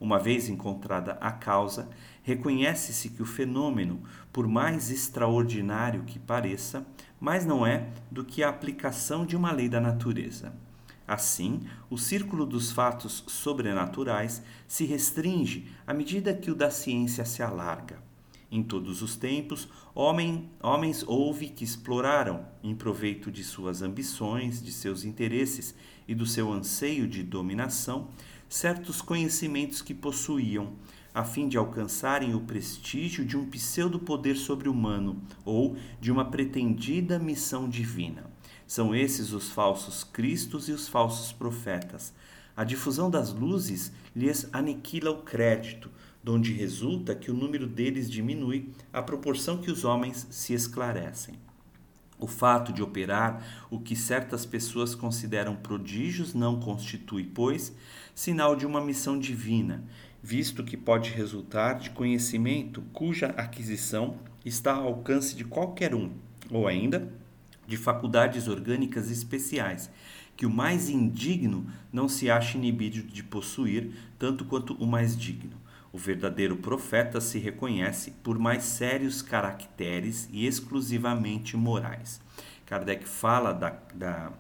uma 0.01 0.19
vez 0.19 0.49
encontrada 0.49 1.19
a 1.21 1.31
causa, 1.31 1.89
reconhece-se 2.23 3.11
que 3.11 3.23
o 3.23 3.27
fenômeno, 3.27 4.03
por 4.33 4.47
mais 4.47 4.91
extraordinário 4.91 6.05
que 6.05 6.19
pareça, 6.19 6.87
mais 7.21 7.47
não 7.47 7.67
é 7.67 7.89
do 8.11 8.25
que 8.25 8.43
a 8.43 8.49
aplicação 8.49 9.25
de 9.25 9.37
uma 9.37 9.53
lei 9.53 9.69
da 9.69 9.81
natureza. 9.81 10.53
Assim, 11.07 11.61
o 11.91 11.99
círculo 11.99 12.47
dos 12.47 12.73
fatos 12.73 13.25
sobrenaturais 13.27 14.43
se 14.67 14.85
restringe 14.87 15.71
à 15.87 15.93
medida 15.93 16.33
que 16.33 16.51
o 16.51 16.55
da 16.55 16.71
ciência 16.71 17.25
se 17.25 17.43
alarga. 17.43 18.03
Em 18.51 18.63
todos 18.63 19.03
os 19.03 19.17
tempos, 19.17 19.69
homem, 19.95 20.49
homens 20.63 21.05
houve 21.07 21.49
que 21.49 21.65
exploraram, 21.65 22.47
em 22.63 22.75
proveito 22.75 23.31
de 23.31 23.43
suas 23.43 23.83
ambições, 23.83 24.63
de 24.63 24.71
seus 24.71 25.05
interesses 25.05 25.75
e 26.07 26.15
do 26.15 26.25
seu 26.25 26.53
anseio 26.53 27.09
de 27.09 27.23
dominação, 27.23 28.09
certos 28.55 29.03
conhecimentos 29.03 29.83
que 29.83 29.93
possuíam, 29.93 30.75
a 31.13 31.25
fim 31.25 31.49
de 31.49 31.59
alcançarem 31.59 32.37
o 32.37 32.41
prestígio 32.41 33.25
de 33.25 33.37
um 33.37 33.45
pseudo-poder 33.51 34.37
sobre-humano 34.37 35.21
ou 35.45 35.77
de 36.01 36.13
uma 36.13 36.25
pretendida 36.25 37.19
missão 37.19 37.69
divina. 37.69 38.31
São 38.65 38.95
esses 38.95 39.33
os 39.33 39.51
falsos 39.51 40.05
cristos 40.05 40.69
e 40.69 40.73
os 40.73 40.87
falsos 40.87 41.33
profetas. 41.33 42.15
A 42.57 42.63
difusão 42.63 43.11
das 43.11 43.33
luzes 43.33 43.91
lhes 44.15 44.49
aniquila 44.53 45.11
o 45.11 45.23
crédito, 45.23 45.91
donde 46.23 46.53
resulta 46.53 47.13
que 47.13 47.33
o 47.33 47.35
número 47.35 47.67
deles 47.67 48.09
diminui 48.09 48.71
à 48.93 49.03
proporção 49.03 49.59
que 49.59 49.71
os 49.71 49.85
homens 49.85 50.29
se 50.31 50.55
esclarecem. 50.55 51.44
O 52.18 52.26
fato 52.26 52.73
de 52.73 52.83
operar 52.83 53.66
o 53.71 53.78
que 53.78 53.97
certas 53.97 54.47
pessoas 54.47 54.94
consideram 54.94 55.56
prodígios 55.56 56.33
não 56.33 56.61
constitui, 56.61 57.25
pois, 57.25 57.75
sinal 58.14 58.54
de 58.54 58.64
uma 58.64 58.80
missão 58.80 59.18
divina, 59.18 59.85
visto 60.23 60.62
que 60.62 60.76
pode 60.76 61.11
resultar 61.11 61.75
de 61.75 61.90
conhecimento 61.90 62.83
cuja 62.92 63.26
aquisição 63.37 64.16
está 64.44 64.75
ao 64.75 64.87
alcance 64.87 65.35
de 65.35 65.44
qualquer 65.44 65.94
um, 65.94 66.12
ou 66.50 66.68
ainda 66.68 67.12
de 67.66 67.76
faculdades 67.76 68.47
orgânicas 68.47 69.11
especiais, 69.11 69.90
que 70.37 70.47
o 70.47 70.50
mais 70.50 70.88
indigno 70.88 71.66
não 71.92 72.09
se 72.09 72.30
acha 72.30 72.59
inibido 72.59 73.02
de 73.02 73.23
possuir, 73.23 73.90
tanto 74.18 74.44
quanto 74.44 74.74
o 74.74 74.87
mais 74.87 75.16
digno. 75.16 75.63
O 75.94 75.96
verdadeiro 75.96 76.57
profeta 76.57 77.20
se 77.20 77.38
reconhece 77.38 78.11
por 78.20 78.37
mais 78.37 78.64
sérios 78.64 79.22
caracteres 79.22 80.28
e 80.33 80.44
exclusivamente 80.44 81.57
morais. 81.57 82.20
Kardec 82.66 83.07
fala 83.07 83.52
da, 83.52 83.78
da, 83.94 84.33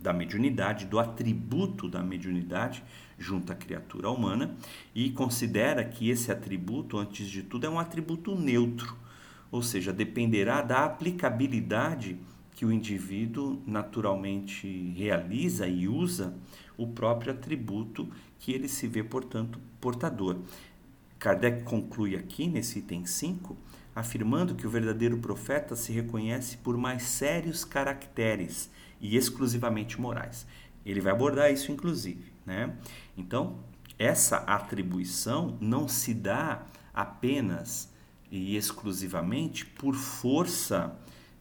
da 0.00 0.14
mediunidade, 0.14 0.86
do 0.86 0.98
atributo 0.98 1.86
da 1.86 2.02
mediunidade 2.02 2.82
junto 3.18 3.52
à 3.52 3.54
criatura 3.54 4.08
humana 4.08 4.56
e 4.94 5.10
considera 5.10 5.84
que 5.84 6.08
esse 6.08 6.32
atributo, 6.32 6.96
antes 6.96 7.28
de 7.28 7.42
tudo, 7.42 7.66
é 7.66 7.68
um 7.68 7.78
atributo 7.78 8.34
neutro, 8.34 8.96
ou 9.52 9.60
seja, 9.60 9.92
dependerá 9.92 10.62
da 10.62 10.86
aplicabilidade 10.86 12.18
que 12.54 12.64
o 12.64 12.72
indivíduo 12.72 13.62
naturalmente 13.66 14.66
realiza 14.96 15.68
e 15.68 15.86
usa 15.86 16.34
o 16.74 16.86
próprio 16.86 17.32
atributo 17.32 18.08
que 18.38 18.50
ele 18.50 18.66
se 18.66 18.86
vê, 18.88 19.02
portanto, 19.02 19.60
portador. 19.78 20.38
Kardec 21.26 21.64
conclui 21.64 22.14
aqui, 22.14 22.46
nesse 22.46 22.78
item 22.78 23.04
5, 23.04 23.56
afirmando 23.96 24.54
que 24.54 24.64
o 24.64 24.70
verdadeiro 24.70 25.18
profeta 25.18 25.74
se 25.74 25.90
reconhece 25.90 26.56
por 26.58 26.76
mais 26.76 27.02
sérios 27.02 27.64
caracteres 27.64 28.70
e 29.00 29.16
exclusivamente 29.16 30.00
morais. 30.00 30.46
Ele 30.84 31.00
vai 31.00 31.12
abordar 31.12 31.52
isso, 31.52 31.72
inclusive. 31.72 32.30
Né? 32.46 32.72
Então, 33.16 33.58
essa 33.98 34.36
atribuição 34.36 35.58
não 35.60 35.88
se 35.88 36.14
dá 36.14 36.64
apenas 36.94 37.92
e 38.30 38.54
exclusivamente 38.54 39.66
por 39.66 39.96
força, 39.96 40.96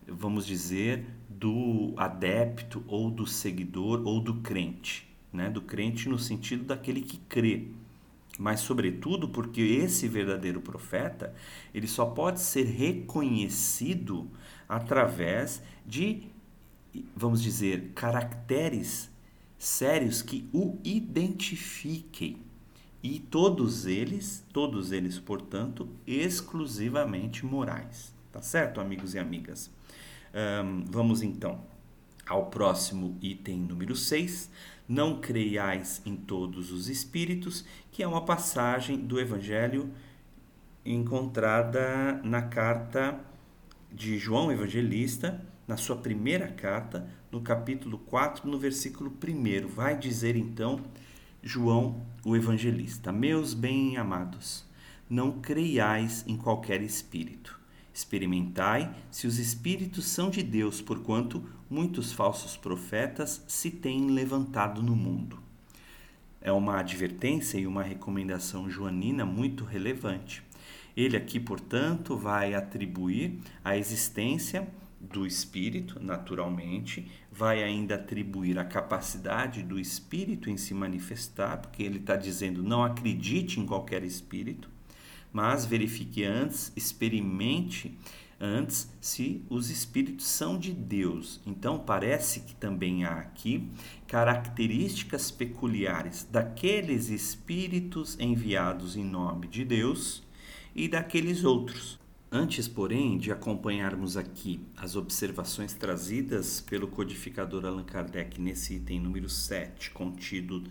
vamos 0.08 0.48
dizer, 0.48 1.06
do 1.30 1.94
adepto 1.96 2.84
ou 2.88 3.12
do 3.12 3.28
seguidor 3.28 4.02
ou 4.04 4.20
do 4.20 4.42
crente, 4.42 5.08
né? 5.32 5.48
do 5.48 5.62
crente 5.62 6.10
no 6.10 6.18
sentido 6.18 6.64
daquele 6.64 7.02
que 7.02 7.20
crê 7.30 7.68
mas 8.38 8.60
sobretudo 8.60 9.30
porque 9.30 9.62
esse 9.62 10.08
verdadeiro 10.08 10.62
profeta, 10.62 11.34
ele 11.74 11.88
só 11.88 12.06
pode 12.06 12.42
ser 12.42 12.66
reconhecido 12.66 14.30
através 14.68 15.62
de, 15.86 16.24
vamos 17.16 17.42
dizer, 17.42 17.92
caracteres 17.96 19.10
sérios 19.58 20.22
que 20.22 20.50
o 20.54 20.78
identifiquem. 20.84 22.38
E 23.02 23.20
todos 23.20 23.86
eles, 23.86 24.44
todos 24.52 24.92
eles, 24.92 25.20
portanto, 25.20 25.88
exclusivamente 26.08 27.46
morais. 27.46 28.14
Tá 28.32 28.42
certo, 28.42 28.82
amigos 28.82 29.14
e 29.14 29.20
amigas? 29.20 29.72
Um, 30.34 30.84
vamos 30.90 31.22
então 31.22 31.64
ao 32.26 32.48
próximo 32.48 33.18
item 33.22 33.60
número 33.60 33.96
6 33.96 34.50
não 34.88 35.20
creiais 35.20 36.02
em 36.06 36.16
todos 36.16 36.72
os 36.72 36.90
espíritos, 36.90 37.66
que 37.92 38.04
é 38.04 38.08
uma 38.08 38.24
passagem 38.24 38.98
do 38.98 39.20
Evangelho 39.20 39.90
encontrada 40.86 42.22
na 42.24 42.44
carta 42.44 43.20
de 43.92 44.18
João 44.18 44.52
Evangelista, 44.52 45.44
na 45.68 45.78
sua 45.78 45.96
primeira 45.96 46.48
carta, 46.48 47.08
no 47.32 47.42
capítulo 47.42 47.98
4, 47.98 48.48
no 48.50 48.60
versículo 48.60 49.12
1. 49.12 49.68
Vai 49.68 49.98
dizer 49.98 50.36
então 50.36 50.80
João, 51.42 52.06
o 52.24 52.36
Evangelista: 52.36 53.12
Meus 53.12 53.54
bem-amados, 53.54 54.66
não 55.10 55.40
creiais 55.40 56.24
em 56.28 56.38
qualquer 56.38 56.82
espírito 56.82 57.60
Experimentai 57.96 58.94
se 59.10 59.26
os 59.26 59.40
espíritos 59.40 60.04
são 60.08 60.30
de 60.30 60.44
Deus, 60.44 60.82
porquanto 60.82 61.48
muitos 61.70 62.12
falsos 62.12 62.56
profetas 62.56 63.44
se 63.48 63.72
têm 63.72 64.08
levantado 64.08 64.82
no 64.82 64.96
mundo. 64.96 65.40
É 66.42 66.52
uma 66.52 66.80
advertência 66.80 67.58
e 67.58 67.66
uma 67.66 67.84
recomendação 67.84 68.70
joanina 68.70 69.26
muito 69.26 69.64
relevante. 69.64 70.44
Ele 70.96 71.18
aqui, 71.18 71.40
portanto, 71.40 72.16
vai 72.16 72.54
atribuir 72.54 73.40
a 73.64 73.76
existência 73.78 74.68
do 75.00 75.26
espírito, 75.26 76.00
naturalmente, 76.00 77.12
vai 77.32 77.64
ainda 77.64 77.96
atribuir 77.96 78.58
a 78.58 78.66
capacidade 78.66 79.62
do 79.62 79.80
espírito 79.80 80.50
em 80.50 80.58
se 80.58 80.74
manifestar, 80.74 81.58
porque 81.58 81.84
ele 81.84 81.98
está 81.98 82.16
dizendo 82.16 82.64
não 82.64 82.84
acredite 82.84 83.60
em 83.60 83.66
qualquer 83.66 84.04
espírito 84.04 84.70
mas 85.36 85.66
verifique 85.66 86.24
antes, 86.24 86.72
experimente 86.78 87.94
antes 88.40 88.92
se 89.00 89.44
os 89.50 89.70
espíritos 89.70 90.28
são 90.28 90.58
de 90.58 90.72
Deus. 90.72 91.42
Então, 91.46 91.80
parece 91.80 92.42
que 92.42 92.56
também 92.56 93.04
há 93.04 93.20
aqui 93.20 93.70
características 94.08 95.32
peculiares 95.32 96.28
daqueles 96.30 97.10
espíritos 97.10 98.18
enviados 98.20 98.96
em 98.96 99.04
nome 99.04 99.48
de 99.48 99.64
Deus 99.64 100.24
e 100.76 100.88
daqueles 100.88 101.44
outros. 101.44 102.00
Antes, 102.32 102.68
porém, 102.68 103.18
de 103.18 103.32
acompanharmos 103.32 104.18
aqui 104.18 104.60
as 104.76 104.96
observações 104.96 105.74
trazidas 105.74 106.60
pelo 106.60 106.88
codificador 106.88 107.66
Allan 107.66 107.84
Kardec 107.84 108.42
nesse 108.42 108.76
item 108.76 109.00
número 109.00 109.30
7, 109.30 109.92
contido 109.92 110.64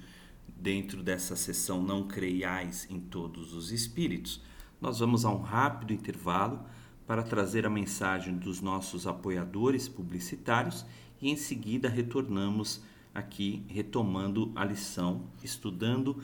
dentro 0.47 1.03
dessa 1.03 1.35
seção 1.37 1.83
Não 1.83 2.07
Creiais 2.07 2.87
em 2.91 3.01
Todos 3.01 3.55
os 3.55 3.73
Espíritos, 3.73 4.43
nós 4.81 4.99
vamos 4.99 5.25
a 5.25 5.31
um 5.31 5.41
rápido 5.41 5.95
intervalo 5.95 6.67
para 7.07 7.23
trazer 7.23 7.67
a 7.67 7.71
mensagem 7.71 8.37
dos 8.37 8.61
nossos 8.61 9.07
apoiadores 9.07 9.89
publicitários 9.89 10.85
e 11.21 11.31
em 11.31 11.37
seguida 11.37 11.89
retornamos 11.89 12.81
aqui 13.15 13.65
retomando 13.69 14.51
a 14.57 14.65
lição, 14.65 15.23
estudando 15.43 16.21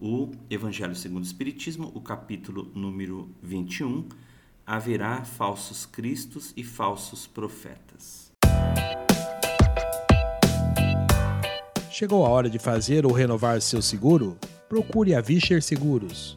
o 0.00 0.32
Evangelho 0.50 0.96
segundo 0.96 1.22
o 1.22 1.26
Espiritismo, 1.26 1.92
o 1.94 2.00
capítulo 2.00 2.70
número 2.74 3.30
21, 3.40 4.08
haverá 4.66 5.24
falsos 5.24 5.86
cristos 5.86 6.52
e 6.56 6.64
falsos 6.64 7.26
profetas. 7.26 8.32
Chegou 11.90 12.26
a 12.26 12.28
hora 12.28 12.50
de 12.50 12.58
fazer 12.58 13.06
ou 13.06 13.12
renovar 13.12 13.60
seu 13.60 13.80
seguro? 13.80 14.36
Procure 14.68 15.14
a 15.14 15.20
Vischer 15.20 15.62
Seguros, 15.62 16.36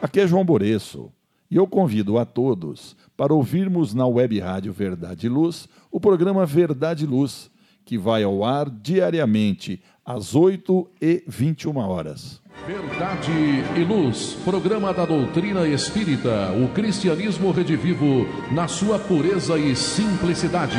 Aqui 0.00 0.20
é 0.20 0.26
João 0.26 0.44
Boreço 0.44 1.12
e 1.48 1.56
eu 1.56 1.66
convido 1.66 2.18
a 2.18 2.24
todos 2.24 2.96
para 3.16 3.32
ouvirmos 3.32 3.94
na 3.94 4.06
web 4.06 4.40
rádio 4.40 4.72
Verdade 4.72 5.26
e 5.26 5.28
Luz 5.28 5.68
o 5.90 6.00
programa 6.00 6.44
Verdade 6.44 7.04
e 7.04 7.06
Luz, 7.06 7.50
que 7.84 7.96
vai 7.96 8.24
ao 8.24 8.44
ar 8.44 8.68
diariamente 8.68 9.80
às 10.04 10.34
8 10.34 10.90
e 11.00 11.22
21 11.28 11.76
horas. 11.76 12.41
Verdade 12.66 13.32
e 13.76 13.82
Luz, 13.82 14.36
programa 14.44 14.92
da 14.92 15.04
doutrina 15.04 15.66
espírita, 15.66 16.52
o 16.52 16.68
cristianismo 16.68 17.50
redivivo 17.50 18.28
na 18.52 18.68
sua 18.68 19.00
pureza 19.00 19.58
e 19.58 19.74
simplicidade. 19.74 20.78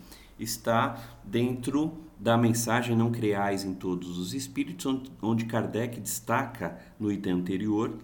está 0.42 0.98
dentro 1.24 1.92
da 2.18 2.36
mensagem 2.36 2.96
Não 2.96 3.10
Creais 3.10 3.64
em 3.64 3.74
Todos 3.74 4.18
os 4.18 4.34
Espíritos, 4.34 5.00
onde 5.22 5.44
Kardec 5.46 6.00
destaca 6.00 6.78
no 6.98 7.10
item 7.10 7.32
anterior, 7.32 7.96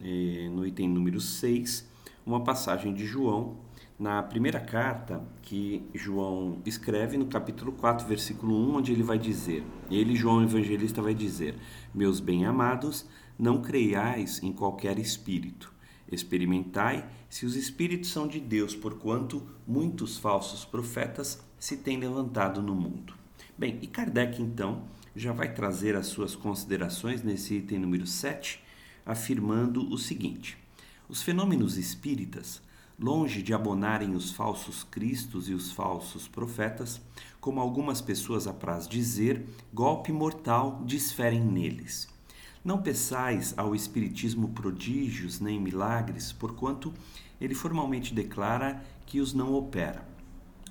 eh, 0.00 0.48
no 0.50 0.66
item 0.66 0.88
número 0.88 1.20
6, 1.20 1.88
uma 2.24 2.42
passagem 2.42 2.94
de 2.94 3.04
João, 3.04 3.56
na 3.98 4.22
primeira 4.22 4.58
carta 4.58 5.22
que 5.42 5.82
João 5.94 6.62
escreve, 6.64 7.18
no 7.18 7.26
capítulo 7.26 7.72
4, 7.72 8.06
versículo 8.06 8.56
1, 8.56 8.76
onde 8.76 8.92
ele 8.92 9.02
vai 9.02 9.18
dizer: 9.18 9.62
Ele, 9.90 10.16
João 10.16 10.42
Evangelista, 10.42 11.02
vai 11.02 11.14
dizer: 11.14 11.54
Meus 11.94 12.18
bem-amados, 12.18 13.06
não 13.38 13.60
creiais 13.60 14.42
em 14.42 14.52
qualquer 14.52 14.98
espírito. 14.98 15.70
Experimentai 16.10 17.06
se 17.28 17.44
os 17.44 17.54
espíritos 17.54 18.10
são 18.10 18.26
de 18.26 18.40
Deus, 18.40 18.74
porquanto 18.74 19.46
muitos 19.66 20.16
falsos 20.16 20.64
profetas 20.64 21.44
se 21.60 21.76
têm 21.76 21.98
levantado 21.98 22.62
no 22.62 22.74
mundo. 22.74 23.14
Bem, 23.56 23.78
e 23.82 23.86
Kardec 23.86 24.40
então 24.40 24.84
já 25.14 25.32
vai 25.32 25.52
trazer 25.52 25.94
as 25.94 26.06
suas 26.06 26.34
considerações 26.34 27.22
nesse 27.22 27.56
item 27.56 27.78
número 27.78 28.06
7, 28.06 28.60
afirmando 29.04 29.86
o 29.92 29.98
seguinte: 29.98 30.56
Os 31.06 31.22
fenômenos 31.22 31.76
espíritas, 31.76 32.62
longe 32.98 33.42
de 33.42 33.52
abonarem 33.52 34.14
os 34.14 34.30
falsos 34.30 34.82
cristos 34.82 35.50
e 35.50 35.52
os 35.52 35.70
falsos 35.70 36.26
profetas, 36.26 37.00
como 37.40 37.60
algumas 37.60 38.00
pessoas 38.00 38.46
apraz 38.46 38.88
dizer, 38.88 39.44
golpe 39.72 40.10
mortal 40.12 40.82
desferem 40.86 41.44
neles. 41.44 42.08
Não 42.64 42.80
peçais 42.80 43.54
ao 43.56 43.74
Espiritismo 43.74 44.48
prodígios 44.50 45.40
nem 45.40 45.60
milagres, 45.60 46.32
porquanto 46.32 46.92
ele 47.40 47.54
formalmente 47.54 48.14
declara 48.14 48.82
que 49.06 49.20
os 49.20 49.32
não 49.32 49.54
opera. 49.54 50.09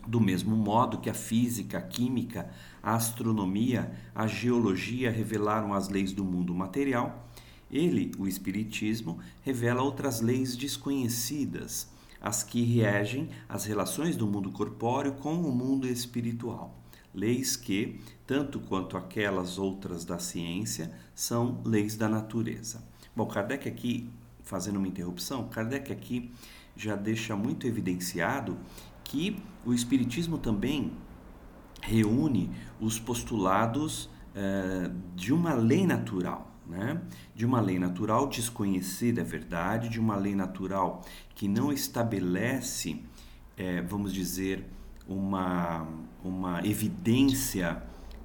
Do 0.07 0.19
mesmo 0.19 0.55
modo 0.55 0.99
que 0.99 1.09
a 1.09 1.13
física, 1.13 1.77
a 1.77 1.81
química, 1.81 2.49
a 2.81 2.95
astronomia, 2.95 3.91
a 4.15 4.25
geologia 4.25 5.11
revelaram 5.11 5.73
as 5.73 5.89
leis 5.89 6.11
do 6.11 6.23
mundo 6.23 6.53
material, 6.53 7.29
ele, 7.71 8.11
o 8.17 8.27
Espiritismo, 8.27 9.19
revela 9.43 9.83
outras 9.83 10.21
leis 10.21 10.55
desconhecidas, 10.55 11.87
as 12.19 12.43
que 12.43 12.63
regem 12.63 13.29
as 13.47 13.65
relações 13.65 14.17
do 14.17 14.25
mundo 14.25 14.51
corpóreo 14.51 15.13
com 15.13 15.35
o 15.35 15.51
mundo 15.51 15.87
espiritual. 15.87 16.75
Leis 17.13 17.55
que, 17.55 17.99
tanto 18.25 18.59
quanto 18.59 18.97
aquelas 18.97 19.57
outras 19.57 20.05
da 20.05 20.19
ciência, 20.19 20.91
são 21.13 21.61
leis 21.63 21.95
da 21.95 22.09
natureza. 22.09 22.83
Bom, 23.15 23.25
Kardec 23.25 23.67
aqui, 23.67 24.09
fazendo 24.43 24.77
uma 24.77 24.87
interrupção, 24.87 25.47
Kardec 25.47 25.91
aqui 25.91 26.31
já 26.75 26.95
deixa 26.95 27.35
muito 27.35 27.67
evidenciado 27.67 28.57
que 29.09 29.41
o 29.65 29.73
Espiritismo 29.73 30.37
também 30.37 30.91
reúne 31.81 32.51
os 32.79 32.99
postulados 32.99 34.07
eh, 34.35 34.91
de 35.15 35.33
uma 35.33 35.55
lei 35.55 35.87
natural, 35.87 36.53
né? 36.67 37.01
de 37.33 37.43
uma 37.43 37.59
lei 37.59 37.79
natural 37.79 38.27
desconhecida, 38.27 39.21
é 39.21 39.23
verdade, 39.23 39.89
de 39.89 39.99
uma 39.99 40.15
lei 40.15 40.35
natural 40.35 41.01
que 41.33 41.47
não 41.47 41.73
estabelece, 41.73 43.01
eh, 43.57 43.81
vamos 43.81 44.13
dizer, 44.13 44.63
uma, 45.07 45.87
uma 46.23 46.63
evidência 46.63 47.81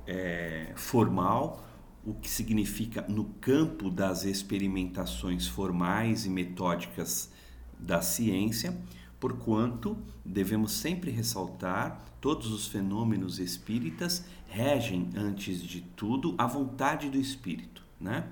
é, 0.06 0.74
formal, 0.76 1.64
o 2.04 2.12
que 2.12 2.28
significa 2.28 3.06
no 3.08 3.24
campo 3.40 3.88
das 3.88 4.26
experimentações 4.26 5.46
formais 5.46 6.26
e 6.26 6.28
metódicas 6.28 7.32
da 7.78 8.02
ciência, 8.02 8.78
porquanto 9.24 9.96
devemos 10.22 10.72
sempre 10.72 11.10
ressaltar 11.10 12.04
todos 12.20 12.52
os 12.52 12.66
fenômenos 12.66 13.38
espíritas 13.38 14.22
regem 14.46 15.08
antes 15.16 15.62
de 15.62 15.80
tudo 15.80 16.34
a 16.36 16.46
vontade 16.46 17.08
do 17.08 17.16
espírito, 17.16 17.82
né? 17.98 18.28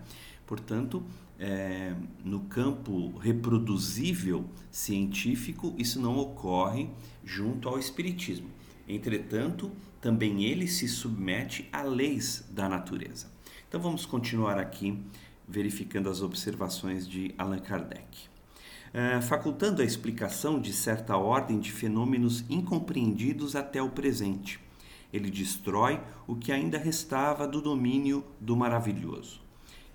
Portanto, 0.46 1.02
é, 1.38 1.94
no 2.22 2.40
campo 2.40 3.16
reproduzível 3.16 4.44
científico, 4.70 5.74
isso 5.78 5.98
não 5.98 6.18
ocorre 6.18 6.90
junto 7.24 7.70
ao 7.70 7.78
Espiritismo. 7.78 8.50
Entretanto, 8.87 9.72
também 9.98 10.44
ele 10.44 10.68
se 10.68 10.87
submete 10.87 11.70
a 11.72 11.83
leis 11.83 12.44
da 12.50 12.68
natureza. 12.68 13.33
Então 13.66 13.81
vamos 13.81 14.05
continuar 14.05 14.59
aqui 14.59 15.02
verificando 15.48 16.11
as 16.11 16.20
observações 16.20 17.09
de 17.09 17.35
Allan 17.38 17.61
Kardec. 17.61 18.31
É, 18.94 19.20
facultando 19.22 19.81
a 19.81 19.85
explicação 19.85 20.61
de 20.61 20.72
certa 20.72 21.16
ordem 21.16 21.59
de 21.59 21.72
fenômenos 21.72 22.44
incompreendidos 22.50 23.57
até 23.57 23.83
o 23.83 23.88
presente. 23.88 24.61
Ele 25.12 25.31
destrói 25.31 26.00
o 26.26 26.37
que 26.37 26.52
ainda 26.52 26.76
restava 26.76 27.48
do 27.48 27.62
domínio 27.62 28.24
do 28.38 28.55
maravilhoso. 28.55 29.40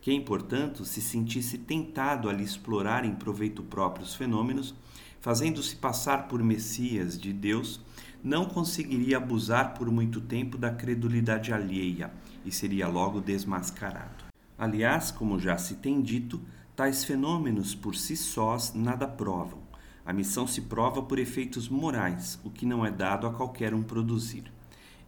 Quem, 0.01 0.21
portanto, 0.21 0.85
se 0.85 1.01
sentisse 1.01 1.57
tentado 1.57 2.29
a 2.29 2.33
lhe 2.33 2.43
explorar 2.43 3.03
em 3.03 3.13
proveito 3.13 3.61
próprio 3.61 4.05
os 4.05 4.15
fenômenos, 4.15 4.73
fazendo-se 5.19 5.75
passar 5.75 6.27
por 6.27 6.41
Messias 6.41 7.19
de 7.19 7.33
Deus, 7.33 7.81
não 8.23 8.45
conseguiria 8.45 9.17
abusar 9.17 9.73
por 9.73 9.91
muito 9.91 10.21
tempo 10.21 10.57
da 10.57 10.71
credulidade 10.71 11.53
alheia 11.53 12.11
e 12.45 12.51
seria 12.51 12.87
logo 12.87 13.19
desmascarado. 13.19 14.25
Aliás, 14.57 15.11
como 15.11 15.39
já 15.39 15.57
se 15.57 15.75
tem 15.75 16.01
dito, 16.01 16.41
tais 16.77 17.03
fenômenos 17.03 17.75
por 17.75 17.93
si 17.93 18.15
sós 18.15 18.73
nada 18.73 19.05
provam. 19.05 19.59
A 20.05 20.13
missão 20.13 20.47
se 20.47 20.61
prova 20.61 21.03
por 21.03 21.19
efeitos 21.19 21.67
morais, 21.67 22.39
o 22.45 22.49
que 22.49 22.65
não 22.65 22.85
é 22.85 22.89
dado 22.89 23.27
a 23.27 23.33
qualquer 23.33 23.73
um 23.73 23.83
produzir. 23.83 24.49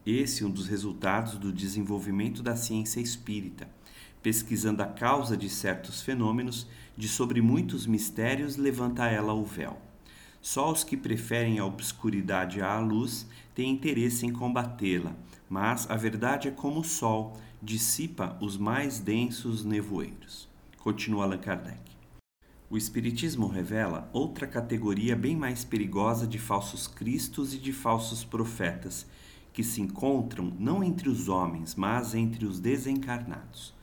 Esse 0.06 0.44
é 0.44 0.46
um 0.46 0.52
dos 0.52 0.68
resultados 0.68 1.38
do 1.38 1.54
desenvolvimento 1.54 2.44
da 2.44 2.58
ciência 2.58 3.00
espírita 3.00 3.66
pesquisando 4.22 4.84
a 4.84 4.86
causa 4.86 5.38
de 5.38 5.50
certos 5.50 6.02
fenômenos, 6.02 6.68
de 6.98 7.08
sobre 7.08 7.42
muitos 7.42 7.86
mistérios 7.86 8.58
levanta 8.58 9.08
ela 9.08 9.34
o 9.34 9.44
véu. 9.44 9.78
Só 10.42 10.72
os 10.72 10.84
que 10.84 10.98
preferem 10.98 11.60
a 11.60 11.66
obscuridade 11.66 12.62
à 12.62 12.80
luz 12.80 13.28
têm 13.54 13.72
interesse 13.72 14.26
em 14.26 14.32
combatê-la, 14.32 15.16
mas 15.50 15.90
a 15.90 15.96
verdade 15.96 16.48
é 16.48 16.52
como 16.52 16.82
o 16.82 16.84
sol, 16.84 17.38
dissipa 17.62 18.38
os 18.42 18.58
mais 18.58 19.00
densos 19.00 19.66
nevoeiros. 19.66 20.49
Continua 20.80 21.26
Allan 21.26 21.38
Kardec. 21.38 21.82
O 22.70 22.78
Espiritismo 22.78 23.48
revela 23.48 24.10
outra 24.14 24.48
categoria 24.48 25.16
bem 25.16 25.36
mais 25.36 25.64
perigosa 25.66 26.26
de 26.26 26.40
falsos 26.40 26.88
cristos 26.88 27.54
e 27.54 27.58
de 27.58 27.74
falsos 27.74 28.24
profetas, 28.24 29.06
que 29.52 29.64
se 29.64 29.82
encontram 29.82 30.54
não 30.58 30.82
entre 30.84 31.10
os 31.10 31.28
homens, 31.28 31.76
mas 31.76 32.16
entre 32.16 32.46
os 32.46 32.60
desencarnados 32.60 33.74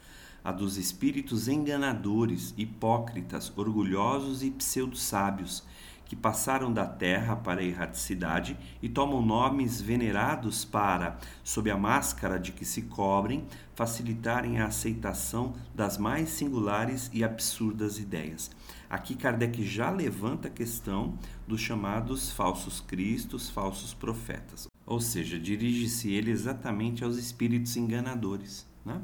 a 0.46 0.52
dos 0.52 0.76
espíritos 0.76 1.48
enganadores, 1.48 2.54
hipócritas, 2.56 3.52
orgulhosos 3.56 4.44
e 4.44 4.50
pseudo-sábios, 4.52 5.64
que 6.06 6.16
passaram 6.16 6.72
da 6.72 6.86
terra 6.86 7.36
para 7.36 7.60
a 7.60 7.64
erraticidade 7.64 8.56
e 8.80 8.88
tomam 8.88 9.20
nomes 9.20 9.80
venerados 9.80 10.64
para, 10.64 11.18
sob 11.44 11.70
a 11.70 11.76
máscara 11.76 12.38
de 12.38 12.52
que 12.52 12.64
se 12.64 12.82
cobrem, 12.82 13.44
facilitarem 13.74 14.58
a 14.58 14.66
aceitação 14.66 15.52
das 15.74 15.98
mais 15.98 16.30
singulares 16.30 17.10
e 17.12 17.22
absurdas 17.22 17.98
ideias. 17.98 18.50
Aqui 18.88 19.14
Kardec 19.14 19.62
já 19.64 19.90
levanta 19.90 20.48
a 20.48 20.50
questão 20.50 21.18
dos 21.46 21.60
chamados 21.60 22.30
falsos 22.30 22.80
cristos, 22.80 23.50
falsos 23.50 23.92
profetas. 23.92 24.68
Ou 24.86 25.00
seja, 25.00 25.38
dirige-se 25.38 26.12
ele 26.12 26.30
exatamente 26.30 27.02
aos 27.02 27.16
espíritos 27.16 27.76
enganadores. 27.76 28.64
Né? 28.84 29.02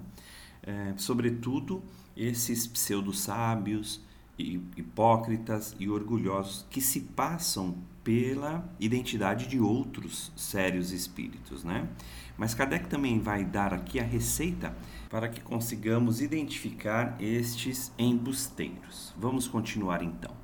é, 0.62 0.95
sobretudo 0.97 1.83
esses 2.17 2.67
pseudo-sábios, 2.67 4.01
hipócritas 4.38 5.75
e 5.79 5.88
orgulhosos 5.88 6.66
que 6.71 6.81
se 6.81 7.01
passam 7.01 7.77
pela 8.03 8.68
identidade 8.81 9.47
de 9.47 9.61
outros 9.61 10.33
sérios 10.35 10.90
espíritos, 10.90 11.62
né? 11.62 11.88
Mas 12.37 12.55
Kardec 12.55 12.88
também 12.88 13.21
vai 13.21 13.45
dar 13.45 13.73
aqui 13.73 14.01
a 14.01 14.05
receita 14.05 14.77
para 15.09 15.29
que 15.29 15.40
consigamos 15.40 16.21
identificar 16.21 17.16
estes 17.21 17.92
embusteiros. 17.99 19.14
Vamos 19.16 19.47
continuar 19.47 20.03
então. 20.03 20.35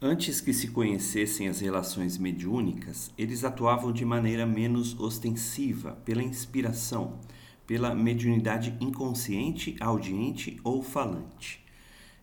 Antes 0.00 0.40
que 0.40 0.52
se 0.52 0.68
conhecessem 0.68 1.48
as 1.48 1.60
relações 1.60 2.18
mediúnicas, 2.18 3.12
eles 3.16 3.44
atuavam 3.44 3.92
de 3.92 4.04
maneira 4.04 4.44
menos 4.44 4.98
ostensiva, 4.98 5.92
pela 6.04 6.22
inspiração, 6.22 7.18
pela 7.66 7.94
mediunidade 7.94 8.76
inconsciente, 8.80 9.76
audiente 9.80 10.60
ou 10.62 10.82
falante. 10.82 11.65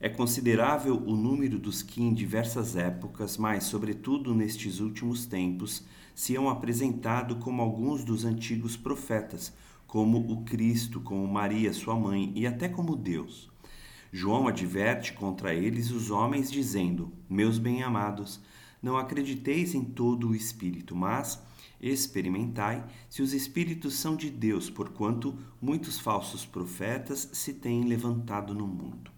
É 0.03 0.09
considerável 0.09 1.01
o 1.07 1.15
número 1.15 1.57
dos 1.57 1.81
que 1.81 2.03
em 2.03 2.13
diversas 2.13 2.75
épocas, 2.75 3.37
mas 3.37 3.63
sobretudo 3.63 4.35
nestes 4.35 4.81
últimos 4.81 5.25
tempos, 5.25 5.85
se 6.13 6.35
hão 6.35 6.49
apresentado 6.49 7.37
como 7.37 7.61
alguns 7.61 8.03
dos 8.03 8.25
antigos 8.25 8.75
profetas, 8.75 9.53
como 9.87 10.29
o 10.29 10.43
Cristo, 10.43 10.99
como 10.99 11.25
Maria, 11.25 11.71
sua 11.71 11.95
mãe, 11.95 12.33
e 12.35 12.45
até 12.45 12.67
como 12.67 12.97
Deus. 12.97 13.49
João 14.11 14.45
adverte 14.45 15.13
contra 15.13 15.55
eles 15.55 15.89
os 15.89 16.11
homens, 16.11 16.51
dizendo: 16.51 17.13
Meus 17.29 17.57
bem-amados, 17.57 18.41
não 18.81 18.97
acrediteis 18.97 19.73
em 19.73 19.85
todo 19.85 20.27
o 20.27 20.35
Espírito, 20.35 20.97
mas 20.97 21.41
experimentai 21.79 22.85
se 23.09 23.21
os 23.21 23.33
espíritos 23.33 23.93
são 23.93 24.17
de 24.17 24.29
Deus, 24.29 24.69
porquanto 24.69 25.39
muitos 25.61 25.97
falsos 25.97 26.45
profetas 26.45 27.29
se 27.31 27.53
têm 27.53 27.85
levantado 27.85 28.53
no 28.53 28.67
mundo. 28.67 29.12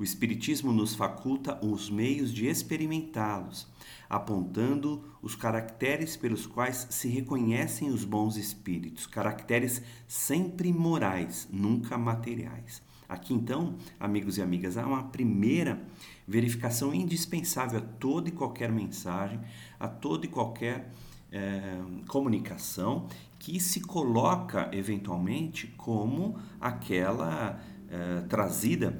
O 0.00 0.02
Espiritismo 0.02 0.72
nos 0.72 0.94
faculta 0.94 1.62
os 1.62 1.90
meios 1.90 2.32
de 2.32 2.46
experimentá-los, 2.46 3.68
apontando 4.08 5.04
os 5.20 5.34
caracteres 5.34 6.16
pelos 6.16 6.46
quais 6.46 6.86
se 6.88 7.06
reconhecem 7.06 7.90
os 7.90 8.02
bons 8.02 8.38
espíritos, 8.38 9.06
caracteres 9.06 9.82
sempre 10.08 10.72
morais, 10.72 11.46
nunca 11.52 11.98
materiais. 11.98 12.82
Aqui 13.06 13.34
então, 13.34 13.76
amigos 13.98 14.38
e 14.38 14.42
amigas, 14.42 14.78
há 14.78 14.86
uma 14.86 15.02
primeira 15.02 15.78
verificação 16.26 16.94
indispensável 16.94 17.80
a 17.80 17.82
toda 17.82 18.30
e 18.30 18.32
qualquer 18.32 18.72
mensagem, 18.72 19.38
a 19.78 19.86
toda 19.86 20.24
e 20.24 20.30
qualquer 20.30 20.90
é, 21.30 21.78
comunicação 22.08 23.06
que 23.38 23.60
se 23.60 23.82
coloca 23.82 24.70
eventualmente 24.72 25.66
como 25.76 26.38
aquela 26.58 27.60
é, 27.90 28.22
trazida 28.22 28.98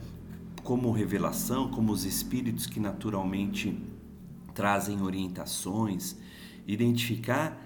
como 0.63 0.93
revelação, 0.93 1.71
como 1.71 1.93
os 1.93 2.05
espíritos 2.05 2.67
que 2.67 2.81
naturalmente 2.81 3.79
trazem 4.55 5.03
orientações, 5.03 6.17
identificar 6.67 7.61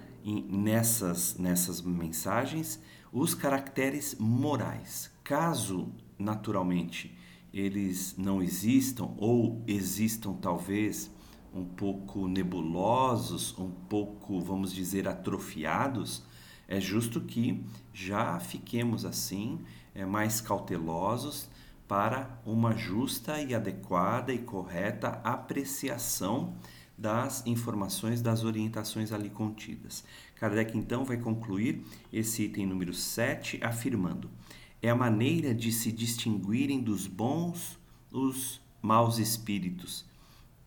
nessas, 0.50 1.36
nessas 1.36 1.82
mensagens 1.82 2.80
os 3.12 3.34
caracteres 3.34 4.16
morais. 4.18 5.10
Caso 5.22 5.92
naturalmente 6.18 7.16
eles 7.52 8.16
não 8.16 8.42
existam 8.42 9.14
ou 9.16 9.62
existam 9.66 10.32
talvez 10.34 11.10
um 11.54 11.64
pouco 11.64 12.26
nebulosos, 12.26 13.56
um 13.56 13.70
pouco, 13.70 14.40
vamos 14.40 14.72
dizer, 14.72 15.06
atrofiados, 15.06 16.24
é 16.66 16.80
justo 16.80 17.20
que 17.20 17.64
já 17.92 18.40
fiquemos 18.40 19.04
assim, 19.04 19.60
é, 19.94 20.04
mais 20.04 20.40
cautelosos 20.40 21.48
para 21.86 22.40
uma 22.44 22.76
justa 22.76 23.40
e 23.40 23.54
adequada 23.54 24.32
e 24.32 24.38
correta 24.38 25.20
apreciação 25.22 26.54
das 26.96 27.46
informações, 27.46 28.22
das 28.22 28.44
orientações 28.44 29.12
ali 29.12 29.28
contidas. 29.28 30.04
Kardec 30.36 30.76
então 30.76 31.04
vai 31.04 31.16
concluir 31.16 31.84
esse 32.12 32.44
item 32.44 32.66
número 32.66 32.94
7 32.94 33.60
afirmando: 33.62 34.30
é 34.80 34.88
a 34.90 34.94
maneira 34.94 35.54
de 35.54 35.72
se 35.72 35.90
distinguirem 35.90 36.80
dos 36.80 37.06
bons 37.06 37.78
os 38.10 38.60
maus 38.80 39.18
espíritos 39.18 40.04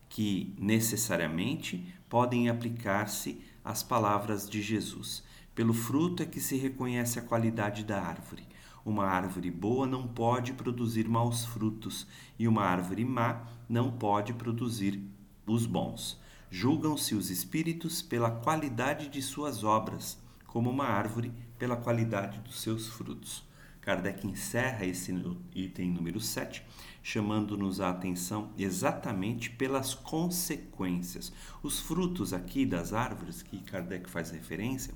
que 0.08 0.54
necessariamente 0.58 1.94
podem 2.08 2.48
aplicar-se 2.48 3.40
às 3.64 3.82
palavras 3.82 4.48
de 4.48 4.60
Jesus. 4.62 5.22
Pelo 5.54 5.74
fruto 5.74 6.22
é 6.22 6.26
que 6.26 6.40
se 6.40 6.56
reconhece 6.56 7.18
a 7.18 7.22
qualidade 7.22 7.84
da 7.84 8.02
árvore. 8.02 8.44
Uma 8.88 9.04
árvore 9.04 9.50
boa 9.50 9.86
não 9.86 10.08
pode 10.08 10.54
produzir 10.54 11.06
maus 11.06 11.44
frutos, 11.44 12.06
e 12.38 12.48
uma 12.48 12.62
árvore 12.62 13.04
má 13.04 13.42
não 13.68 13.92
pode 13.92 14.32
produzir 14.32 14.98
os 15.46 15.66
bons. 15.66 16.18
Julgam-se 16.50 17.14
os 17.14 17.28
espíritos 17.28 18.00
pela 18.00 18.30
qualidade 18.30 19.10
de 19.10 19.20
suas 19.20 19.62
obras, 19.62 20.18
como 20.46 20.70
uma 20.70 20.86
árvore 20.86 21.30
pela 21.58 21.76
qualidade 21.76 22.40
dos 22.40 22.62
seus 22.62 22.88
frutos. 22.88 23.46
Kardec 23.88 24.26
encerra 24.26 24.86
esse 24.86 25.14
item 25.54 25.90
número 25.90 26.18
7, 26.18 26.62
chamando-nos 27.02 27.80
a 27.80 27.90
atenção 27.90 28.52
exatamente 28.58 29.50
pelas 29.50 29.94
consequências. 29.94 31.32
Os 31.62 31.80
frutos 31.80 32.32
aqui 32.32 32.66
das 32.66 32.92
árvores 32.92 33.42
que 33.42 33.58
Kardec 33.60 34.08
faz 34.10 34.30
referência, 34.30 34.92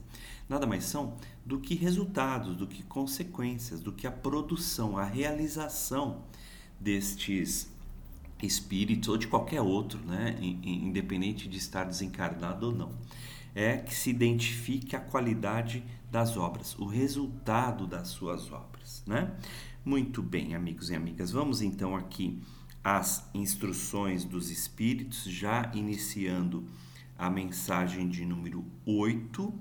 nada 0.52 0.66
mais 0.66 0.84
são 0.84 1.16
do 1.44 1.58
que 1.58 1.74
resultados, 1.74 2.54
do 2.56 2.66
que 2.66 2.82
consequências, 2.82 3.80
do 3.80 3.90
que 3.90 4.06
a 4.06 4.12
produção, 4.12 4.98
a 4.98 5.04
realização 5.04 6.22
destes 6.78 7.70
espíritos 8.42 9.08
ou 9.08 9.16
de 9.16 9.26
qualquer 9.26 9.62
outro, 9.62 9.98
né? 10.00 10.36
independente 10.40 11.48
de 11.48 11.56
estar 11.56 11.84
desencarnado 11.84 12.66
ou 12.66 12.72
não. 12.72 12.92
É 13.54 13.76
que 13.76 13.94
se 13.94 14.10
identifique 14.10 14.94
a 14.96 15.00
qualidade 15.00 15.84
das 16.10 16.36
obras, 16.36 16.78
o 16.78 16.84
resultado 16.84 17.86
das 17.86 18.08
suas 18.08 18.50
obras. 18.52 19.02
Né? 19.06 19.30
Muito 19.84 20.22
bem, 20.22 20.54
amigos 20.54 20.90
e 20.90 20.94
amigas, 20.94 21.30
vamos 21.30 21.62
então 21.62 21.96
aqui 21.96 22.40
às 22.84 23.28
instruções 23.32 24.24
dos 24.24 24.50
espíritos, 24.50 25.24
já 25.24 25.70
iniciando 25.74 26.64
a 27.18 27.30
mensagem 27.30 28.08
de 28.08 28.24
número 28.24 28.64
8. 28.84 29.52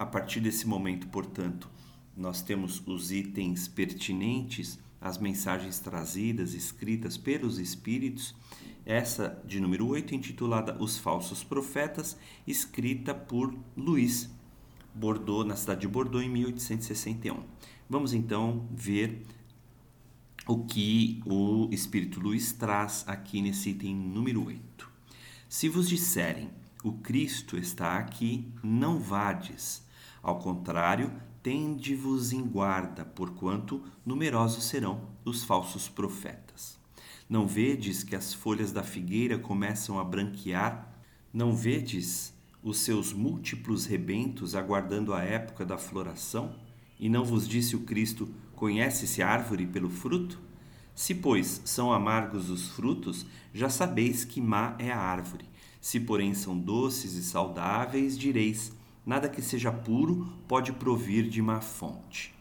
A 0.00 0.06
partir 0.06 0.40
desse 0.40 0.66
momento, 0.66 1.08
portanto, 1.08 1.68
nós 2.16 2.40
temos 2.40 2.82
os 2.86 3.12
itens 3.12 3.68
pertinentes 3.68 4.78
as 4.98 5.18
mensagens 5.18 5.78
trazidas, 5.78 6.54
escritas 6.54 7.18
pelos 7.18 7.58
Espíritos, 7.58 8.34
essa 8.86 9.38
de 9.44 9.60
número 9.60 9.86
8, 9.86 10.14
intitulada 10.14 10.74
Os 10.80 10.96
Falsos 10.96 11.44
Profetas, 11.44 12.16
escrita 12.46 13.12
por 13.12 13.54
Luiz 13.76 14.30
Bordeaux, 14.94 15.46
na 15.46 15.54
cidade 15.54 15.82
de 15.82 15.88
Bordeaux, 15.88 16.24
em 16.24 16.30
1861. 16.30 17.44
Vamos 17.86 18.14
então 18.14 18.66
ver 18.70 19.26
o 20.46 20.64
que 20.64 21.20
o 21.26 21.68
Espírito 21.70 22.20
Luiz 22.20 22.52
traz 22.52 23.04
aqui 23.06 23.42
nesse 23.42 23.68
item 23.68 23.96
número 23.96 24.46
8. 24.46 24.90
Se 25.46 25.68
vos 25.68 25.86
disserem, 25.86 26.48
o 26.82 26.92
Cristo 26.92 27.58
está 27.58 27.98
aqui, 27.98 28.50
não 28.64 28.98
vades. 28.98 29.89
Ao 30.22 30.38
contrário, 30.38 31.12
tende-vos 31.42 32.32
em 32.32 32.42
guarda, 32.42 33.04
porquanto 33.04 33.82
numerosos 34.04 34.64
serão 34.64 35.08
os 35.24 35.42
falsos 35.44 35.88
profetas. 35.88 36.78
Não 37.28 37.46
vedes 37.46 38.02
que 38.02 38.16
as 38.16 38.34
folhas 38.34 38.72
da 38.72 38.82
figueira 38.82 39.38
começam 39.38 39.98
a 39.98 40.04
branquear? 40.04 40.92
Não 41.32 41.54
vedes 41.54 42.34
os 42.62 42.78
seus 42.78 43.12
múltiplos 43.12 43.86
rebentos 43.86 44.54
aguardando 44.54 45.14
a 45.14 45.22
época 45.22 45.64
da 45.64 45.78
floração? 45.78 46.54
E 46.98 47.08
não 47.08 47.24
vos 47.24 47.48
disse 47.48 47.76
o 47.76 47.80
Cristo: 47.80 48.28
Conhece-se 48.54 49.22
a 49.22 49.28
árvore 49.28 49.66
pelo 49.66 49.88
fruto? 49.88 50.38
Se, 50.94 51.14
pois, 51.14 51.62
são 51.64 51.92
amargos 51.92 52.50
os 52.50 52.68
frutos, 52.68 53.24
já 53.54 53.70
sabeis 53.70 54.24
que 54.24 54.40
má 54.40 54.74
é 54.78 54.90
a 54.90 54.98
árvore. 54.98 55.48
Se, 55.80 55.98
porém, 55.98 56.34
são 56.34 56.58
doces 56.58 57.14
e 57.14 57.22
saudáveis, 57.22 58.18
direis: 58.18 58.72
Nada 59.10 59.28
que 59.28 59.42
seja 59.42 59.72
puro 59.72 60.24
pode 60.46 60.72
provir 60.72 61.28
de 61.28 61.42
má 61.42 61.60
fonte. 61.60 62.32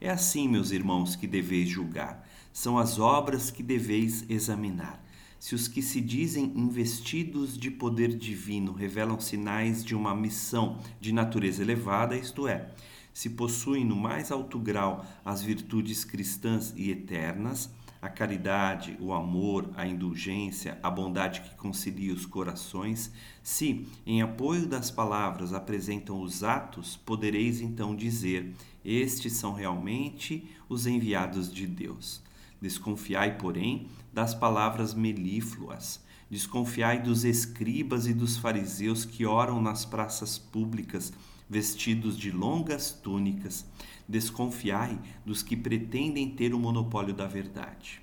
É 0.00 0.08
assim, 0.08 0.48
meus 0.48 0.70
irmãos, 0.70 1.14
que 1.14 1.26
deveis 1.26 1.68
julgar. 1.68 2.26
São 2.50 2.78
as 2.78 2.98
obras 2.98 3.50
que 3.50 3.62
deveis 3.62 4.24
examinar. 4.26 5.04
Se 5.38 5.54
os 5.54 5.68
que 5.68 5.82
se 5.82 6.00
dizem 6.00 6.50
investidos 6.56 7.58
de 7.58 7.70
poder 7.70 8.16
divino 8.16 8.72
revelam 8.72 9.20
sinais 9.20 9.84
de 9.84 9.94
uma 9.94 10.16
missão 10.16 10.78
de 10.98 11.12
natureza 11.12 11.60
elevada, 11.60 12.16
isto 12.16 12.48
é, 12.48 12.70
se 13.12 13.28
possuem 13.28 13.84
no 13.84 13.94
mais 13.94 14.32
alto 14.32 14.58
grau 14.58 15.04
as 15.26 15.42
virtudes 15.42 16.06
cristãs 16.06 16.72
e 16.74 16.90
eternas, 16.90 17.68
a 18.04 18.08
caridade, 18.10 18.98
o 19.00 19.14
amor, 19.14 19.70
a 19.74 19.86
indulgência, 19.86 20.78
a 20.82 20.90
bondade 20.90 21.40
que 21.40 21.54
concilia 21.54 22.12
os 22.12 22.26
corações, 22.26 23.10
se, 23.42 23.88
em 24.06 24.20
apoio 24.20 24.66
das 24.66 24.90
palavras, 24.90 25.54
apresentam 25.54 26.20
os 26.20 26.44
atos, 26.44 26.98
podereis 26.98 27.62
então 27.62 27.96
dizer: 27.96 28.52
Estes 28.84 29.32
são 29.32 29.54
realmente 29.54 30.46
os 30.68 30.86
enviados 30.86 31.50
de 31.50 31.66
Deus. 31.66 32.22
Desconfiai, 32.60 33.38
porém, 33.38 33.86
das 34.12 34.34
palavras 34.34 34.92
melífluas. 34.92 35.98
Desconfiai 36.30 37.00
dos 37.00 37.24
escribas 37.24 38.06
e 38.06 38.12
dos 38.12 38.36
fariseus 38.36 39.06
que 39.06 39.24
oram 39.24 39.62
nas 39.62 39.86
praças 39.86 40.36
públicas, 40.36 41.10
vestidos 41.48 42.16
de 42.16 42.30
longas 42.30 42.90
túnicas 42.90 43.66
Desconfiai 44.06 45.00
dos 45.24 45.42
que 45.42 45.56
pretendem 45.56 46.28
ter 46.28 46.52
o 46.52 46.58
monopólio 46.58 47.14
da 47.14 47.26
verdade. 47.26 48.02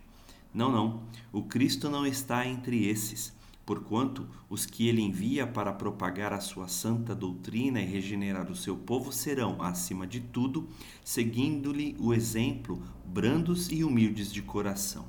Não, 0.52 0.72
não, 0.72 1.04
o 1.32 1.44
Cristo 1.44 1.90
não 1.90 2.08
está 2.08 2.46
entre 2.46 2.88
esses, 2.88 3.32
porquanto 3.64 4.28
os 4.50 4.66
que 4.66 4.88
ele 4.88 5.02
envia 5.02 5.46
para 5.46 5.72
propagar 5.72 6.34
a 6.34 6.42
sua 6.42 6.68
santa 6.68 7.14
doutrina 7.14 7.80
e 7.80 7.86
regenerar 7.86 8.52
o 8.52 8.56
seu 8.56 8.76
povo 8.76 9.12
serão, 9.12 9.62
acima 9.62 10.08
de 10.08 10.20
tudo, 10.20 10.68
seguindo-lhe 11.06 11.96
o 12.00 12.14
exemplo, 12.16 12.82
brandos 13.06 13.72
e 13.72 13.84
humildes 13.84 14.34
de 14.34 14.42
coração. 14.42 15.06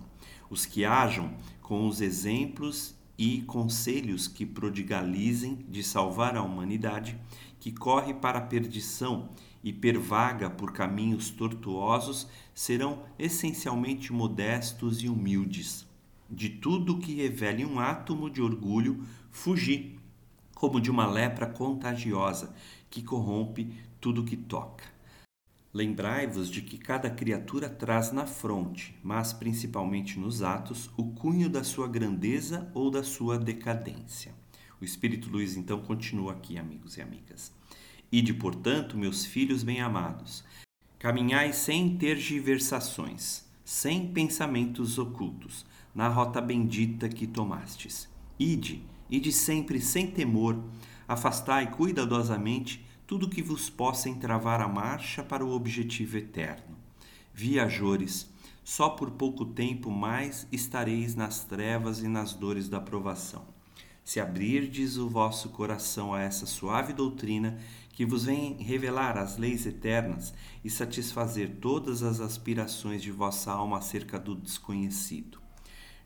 Os 0.51 0.67
que 0.67 0.85
hajam 0.85 1.33
com 1.63 1.89
os 1.89 2.03
exemplos 2.03 2.95
e 3.17 3.41
conselhos 3.43 4.29
que 4.29 4.45
prodigalizem 4.45 5.65
de 5.69 5.83
salvar 5.83 6.37
a 6.37 6.43
humanidade, 6.43 7.19
que 7.63 7.71
corre 7.71 8.13
para 8.13 8.41
a 8.41 8.43
perdição 8.43 9.29
e 9.63 9.73
pervaga 9.73 10.51
por 10.51 10.73
caminhos 10.73 11.31
tortuosos 11.31 12.27
serão 12.53 13.05
essencialmente 13.17 14.13
modestos 14.13 15.01
e 15.01 15.09
humildes. 15.09 15.87
De 16.29 16.49
tudo 16.49 16.99
que 16.99 17.15
revele 17.15 17.65
um 17.65 17.79
átomo 17.79 18.29
de 18.29 18.43
orgulho, 18.43 19.05
fugi, 19.31 19.97
como 20.57 20.81
de 20.81 20.91
uma 20.91 21.07
lepra 21.07 21.47
contagiosa 21.47 22.53
que 22.91 23.01
corrompe 23.01 23.73
tudo 24.01 24.25
que 24.25 24.37
toca. 24.37 24.83
Lembrai-vos 25.73 26.51
de 26.51 26.63
que 26.63 26.77
cada 26.77 27.11
criatura 27.11 27.69
traz 27.69 28.11
na 28.11 28.27
fronte, 28.27 28.99
mas 29.05 29.33
principalmente 29.33 30.19
nos 30.19 30.43
atos, 30.43 30.91
o 30.97 31.13
cunho 31.13 31.49
da 31.49 31.63
sua 31.63 31.87
grandeza 31.87 32.69
ou 32.75 32.91
da 32.91 33.05
sua 33.05 33.39
decadência. 33.39 34.42
O 34.83 34.85
Espírito 34.85 35.31
Luiz 35.31 35.57
então 35.57 35.81
continua 35.81 36.33
aqui, 36.33 36.59
amigos 36.59 36.97
e 36.97 37.01
amigas. 37.01 37.53
Ide, 38.11 38.35
portanto, 38.35 38.99
meus 38.99 39.25
filhos 39.25 39.63
bem-amados, 39.63 40.43
caminhai 40.99 41.53
sem 41.53 41.97
tergiversações, 41.97 43.45
sem 43.65 44.13
pensamentos 44.13 44.99
ocultos, 44.99 45.65
na 45.95 46.09
rota 46.09 46.41
bendita 46.41 47.09
que 47.09 47.29
tomastes. 47.29 48.09
Ide, 48.37 48.83
ide 49.09 49.31
sempre 49.31 49.81
sem 49.81 50.11
temor, 50.11 50.61
afastai 51.07 51.71
cuidadosamente 51.71 52.85
tudo 53.07 53.31
que 53.31 53.41
vos 53.41 53.71
possa 53.71 54.09
entravar 54.09 54.61
a 54.61 54.67
marcha 54.67 55.23
para 55.23 55.47
o 55.47 55.53
objetivo 55.53 56.17
eterno. 56.19 56.77
Viajores, 57.33 58.29
só 58.65 58.91
por 58.91 59.13
pouco 59.13 59.45
tempo 59.45 59.93
mais 59.93 60.45
estareis 60.51 61.15
nas 61.15 61.45
trevas 61.45 62.01
e 62.03 62.09
nas 62.09 62.35
dores 62.35 62.69
da 62.69 62.81
provação. 62.81 63.52
Se 64.05 64.19
abrirdes 64.19 64.97
o 64.97 65.09
vosso 65.09 65.49
coração 65.51 66.13
a 66.13 66.21
essa 66.21 66.45
suave 66.45 66.93
doutrina 66.93 67.59
que 67.93 68.05
vos 68.05 68.25
vem 68.25 68.55
revelar 68.55 69.17
as 69.17 69.37
leis 69.37 69.65
eternas 69.65 70.35
e 70.65 70.69
satisfazer 70.69 71.57
todas 71.61 72.03
as 72.03 72.21
aspirações 72.21 73.03
de 73.03 73.13
vossa 73.13 73.53
alma 73.53 73.79
acerca 73.79 74.19
do 74.19 74.35
desconhecido. 74.35 75.41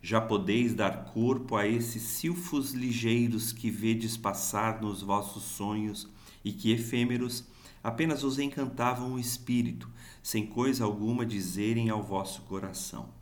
Já 0.02 0.20
podeis 0.20 0.74
dar 0.74 1.06
corpo 1.06 1.56
a 1.56 1.66
esses 1.66 2.02
silfos 2.02 2.72
ligeiros 2.72 3.52
que 3.52 3.70
vedes 3.70 4.16
passar 4.16 4.80
nos 4.80 5.02
vossos 5.02 5.42
sonhos 5.42 6.08
e 6.44 6.52
que 6.52 6.70
efêmeros 6.70 7.44
apenas 7.82 8.22
os 8.24 8.38
encantavam 8.38 9.14
o 9.14 9.18
espírito, 9.18 9.88
sem 10.22 10.46
coisa 10.46 10.84
alguma 10.84 11.24
dizerem 11.24 11.88
ao 11.88 12.02
vosso 12.02 12.42
coração. 12.42 13.15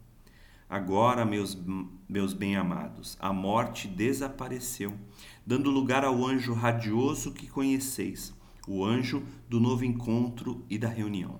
Agora, 0.75 1.25
meus, 1.25 1.57
meus 2.09 2.33
bem-amados, 2.33 3.17
a 3.21 3.33
morte 3.33 3.87
desapareceu, 3.87 4.93
dando 5.47 5.71
lugar 5.71 6.05
ao 6.05 6.27
anjo 6.27 6.53
radioso 6.53 7.31
que 7.31 7.47
conheceis 7.47 8.35
o 8.67 8.85
anjo 8.85 9.23
do 9.49 9.61
novo 9.61 9.85
encontro 9.85 10.67
e 10.69 10.77
da 10.77 10.89
reunião. 10.89 11.39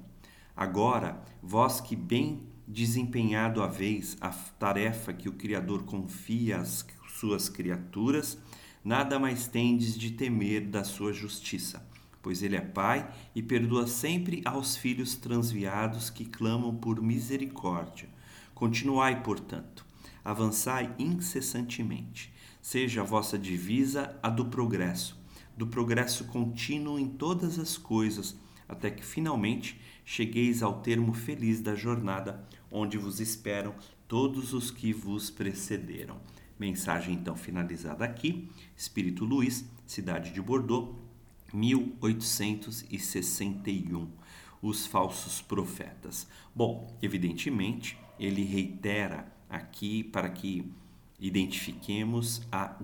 Agora, 0.57 1.21
vós 1.43 1.81
que 1.81 1.97
bem 1.97 2.45
desempenhado 2.65 3.61
haveis 3.61 4.17
a 4.21 4.29
tarefa 4.29 5.13
que 5.13 5.29
o 5.29 5.33
Criador 5.33 5.83
confia 5.83 6.59
às 6.59 6.87
suas 7.09 7.49
criaturas, 7.49 8.39
nada 8.85 9.19
mais 9.19 9.49
tendes 9.49 9.99
de 9.99 10.13
temer 10.13 10.69
da 10.69 10.85
sua 10.85 11.13
justiça, 11.13 11.85
pois 12.23 12.41
ele 12.41 12.55
é 12.55 12.61
Pai 12.61 13.13
e 13.35 13.43
perdoa 13.43 13.89
sempre 13.89 14.43
aos 14.45 14.77
filhos 14.77 15.17
transviados 15.17 16.09
que 16.09 16.25
clamam 16.25 16.73
por 16.73 17.03
misericórdia. 17.03 18.14
Continuai, 18.55 19.23
portanto, 19.23 19.85
avançai 20.25 20.95
incessantemente. 20.99 22.33
Seja 22.63 23.03
a 23.03 23.05
vossa 23.05 23.37
divisa 23.37 24.19
a 24.23 24.31
do 24.31 24.47
progresso, 24.47 25.23
do 25.57 25.67
progresso 25.67 26.27
contínuo 26.27 26.97
em 26.99 27.09
todas 27.09 27.59
as 27.59 27.77
coisas, 27.77 28.37
até 28.69 28.91
que 28.91 29.05
finalmente 29.05 29.79
chegueis 30.05 30.63
ao 30.63 30.81
termo 30.81 31.13
feliz 31.13 31.61
da 31.61 31.75
jornada, 31.75 32.47
onde 32.71 32.97
vos 32.97 33.19
esperam 33.21 33.75
todos 34.07 34.53
os 34.53 34.71
que 34.71 34.93
vos 34.93 35.31
precederam. 35.31 36.21
Mensagem 36.59 37.15
então 37.15 37.37
finalizada 37.37 38.05
aqui. 38.05 38.51
Espírito 38.77 39.25
Luiz, 39.25 39.65
cidade 39.85 40.33
de 40.33 40.41
Bordeaux, 40.41 40.95
1861. 41.53 44.09
Os 44.63 44.87
falsos 44.87 45.43
profetas. 45.43 46.29
Bom, 46.55 46.97
evidentemente, 47.03 47.99
ele 48.19 48.45
reitera 48.45 49.33
aqui 49.49 50.05
para 50.05 50.29
que 50.29 50.71
identifiquemos 51.19 52.43
a, 52.51 52.77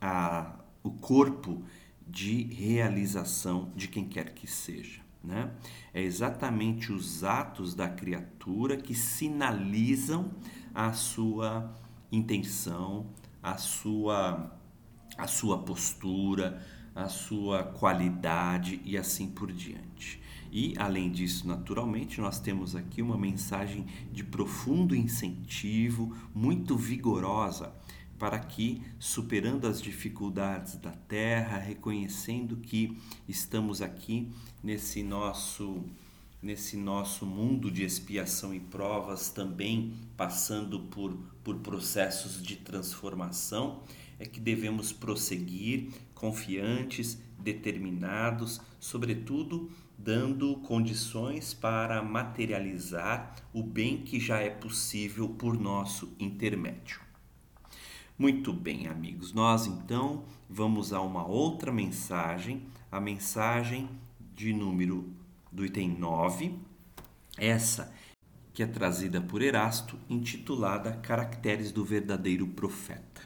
a, 0.00 0.54
o 0.82 0.90
corpo 0.90 1.62
de 2.06 2.42
realização 2.42 3.70
de 3.76 3.88
quem 3.88 4.08
quer 4.08 4.34
que 4.34 4.46
seja. 4.46 5.00
Né? 5.22 5.50
É 5.92 6.02
exatamente 6.02 6.92
os 6.92 7.22
atos 7.22 7.74
da 7.74 7.88
criatura 7.88 8.76
que 8.76 8.94
sinalizam 8.94 10.30
a 10.74 10.92
sua 10.92 11.76
intenção, 12.10 13.06
a 13.42 13.56
sua, 13.58 14.58
a 15.16 15.26
sua 15.26 15.58
postura, 15.58 16.64
a 16.94 17.08
sua 17.08 17.64
qualidade 17.64 18.80
e 18.84 18.96
assim 18.96 19.28
por 19.28 19.52
diante. 19.52 20.19
E, 20.52 20.74
além 20.76 21.10
disso, 21.10 21.46
naturalmente, 21.46 22.20
nós 22.20 22.40
temos 22.40 22.74
aqui 22.74 23.00
uma 23.00 23.16
mensagem 23.16 23.86
de 24.12 24.24
profundo 24.24 24.96
incentivo, 24.96 26.16
muito 26.34 26.76
vigorosa, 26.76 27.72
para 28.18 28.38
que, 28.38 28.82
superando 28.98 29.66
as 29.66 29.80
dificuldades 29.80 30.76
da 30.76 30.90
terra, 30.90 31.56
reconhecendo 31.58 32.56
que 32.56 32.98
estamos 33.28 33.80
aqui 33.80 34.28
nesse 34.62 35.02
nosso 35.02 35.84
nesse 36.42 36.74
nosso 36.74 37.26
mundo 37.26 37.70
de 37.70 37.84
expiação 37.84 38.54
e 38.54 38.60
provas, 38.60 39.28
também 39.28 39.92
passando 40.16 40.80
por, 40.80 41.14
por 41.44 41.56
processos 41.56 42.42
de 42.42 42.56
transformação, 42.56 43.82
é 44.18 44.24
que 44.24 44.40
devemos 44.40 44.90
prosseguir 44.90 45.90
confiantes, 46.14 47.18
determinados, 47.38 48.60
sobretudo 48.78 49.70
dando 50.02 50.56
condições 50.56 51.52
para 51.52 52.02
materializar 52.02 53.36
o 53.52 53.62
bem 53.62 53.98
que 53.98 54.18
já 54.18 54.38
é 54.38 54.48
possível 54.48 55.28
por 55.28 55.60
nosso 55.60 56.14
intermédio. 56.18 57.00
Muito 58.18 58.50
bem, 58.50 58.86
amigos, 58.86 59.34
nós 59.34 59.66
então 59.66 60.24
vamos 60.48 60.94
a 60.94 61.02
uma 61.02 61.26
outra 61.26 61.70
mensagem, 61.70 62.62
a 62.90 62.98
mensagem 62.98 63.90
de 64.34 64.54
número 64.54 65.12
do 65.52 65.66
item 65.66 65.90
9, 65.90 66.58
essa 67.36 67.94
que 68.54 68.62
é 68.62 68.66
trazida 68.66 69.20
por 69.20 69.42
Erasto, 69.42 69.98
intitulada 70.08 70.92
Caracteres 70.92 71.72
do 71.72 71.84
Verdadeiro 71.84 72.46
Profeta, 72.46 73.20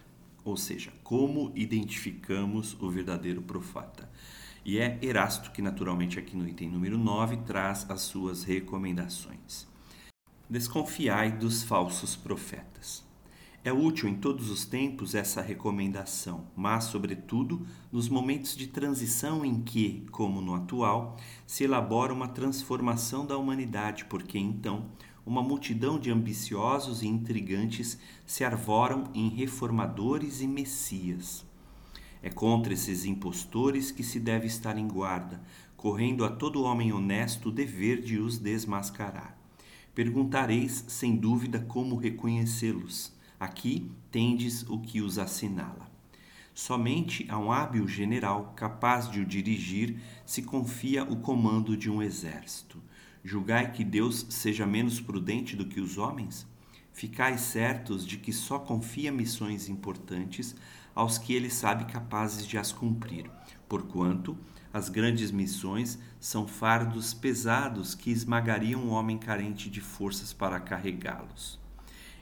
ou 0.44 0.56
seja, 0.56 0.92
como 1.04 1.52
identificamos 1.54 2.76
o 2.80 2.90
verdadeiro 2.90 3.42
profeta. 3.42 4.08
E 4.64 4.78
é 4.78 4.98
Erasto 5.02 5.50
que, 5.50 5.60
naturalmente, 5.60 6.18
aqui 6.18 6.34
no 6.34 6.48
item 6.48 6.70
número 6.70 6.96
9, 6.96 7.36
traz 7.38 7.84
as 7.90 8.00
suas 8.00 8.44
recomendações. 8.44 9.66
Desconfiai 10.48 11.32
dos 11.32 11.62
falsos 11.62 12.16
profetas. 12.16 13.04
É 13.62 13.70
útil 13.70 14.08
em 14.08 14.14
todos 14.14 14.48
os 14.48 14.64
tempos 14.64 15.14
essa 15.14 15.42
recomendação, 15.42 16.46
mas, 16.56 16.84
sobretudo, 16.84 17.66
nos 17.92 18.08
momentos 18.08 18.56
de 18.56 18.66
transição 18.66 19.44
em 19.44 19.62
que, 19.62 20.06
como 20.10 20.40
no 20.40 20.54
atual, 20.54 21.18
se 21.46 21.64
elabora 21.64 22.12
uma 22.12 22.28
transformação 22.28 23.26
da 23.26 23.36
humanidade, 23.36 24.06
porque 24.06 24.38
então 24.38 24.86
uma 25.26 25.42
multidão 25.42 25.98
de 25.98 26.10
ambiciosos 26.10 27.02
e 27.02 27.06
intrigantes 27.06 27.98
se 28.26 28.44
arvoram 28.44 29.10
em 29.14 29.28
reformadores 29.28 30.40
e 30.40 30.46
messias. 30.46 31.44
É 32.24 32.30
contra 32.30 32.72
esses 32.72 33.04
impostores 33.04 33.90
que 33.90 34.02
se 34.02 34.18
deve 34.18 34.46
estar 34.46 34.78
em 34.78 34.88
guarda, 34.88 35.42
correndo 35.76 36.24
a 36.24 36.30
todo 36.30 36.62
homem 36.62 36.90
honesto 36.90 37.50
o 37.50 37.52
dever 37.52 38.00
de 38.00 38.18
os 38.18 38.38
desmascarar. 38.38 39.36
Perguntareis, 39.94 40.86
sem 40.88 41.14
dúvida, 41.14 41.60
como 41.68 41.96
reconhecê-los 41.96 43.12
Aqui 43.38 43.90
tendes 44.10 44.62
o 44.70 44.78
que 44.78 45.02
os 45.02 45.18
assinala. 45.18 45.90
Somente 46.54 47.26
a 47.28 47.38
um 47.38 47.52
hábil 47.52 47.86
general 47.86 48.54
capaz 48.56 49.10
de 49.10 49.20
o 49.20 49.26
dirigir 49.26 50.00
se 50.24 50.40
confia 50.40 51.04
o 51.04 51.16
comando 51.16 51.76
de 51.76 51.90
um 51.90 52.00
exército. 52.00 52.80
Julgai 53.22 53.70
que 53.70 53.84
Deus 53.84 54.24
seja 54.30 54.64
menos 54.64 54.98
prudente 54.98 55.54
do 55.54 55.66
que 55.66 55.78
os 55.78 55.98
homens? 55.98 56.46
Ficais 56.90 57.42
certos 57.42 58.06
de 58.06 58.16
que 58.16 58.32
só 58.32 58.58
confia 58.58 59.12
missões 59.12 59.68
importantes 59.68 60.56
aos 60.95 61.18
que 61.18 61.34
ele 61.34 61.51
sabe 61.51 61.84
capazes 61.84 62.47
de 62.47 62.57
as 62.57 62.72
cumprir, 62.72 63.30
porquanto 63.68 64.36
as 64.72 64.88
grandes 64.88 65.30
missões 65.30 65.99
são 66.18 66.49
fardos 66.49 67.14
pesados 67.14 67.95
que 67.95 68.11
esmagariam 68.11 68.82
um 68.82 68.90
homem 68.90 69.18
carente 69.18 69.70
de 69.70 69.80
forças 69.80 70.32
para 70.32 70.59
carregá-los. 70.59 71.59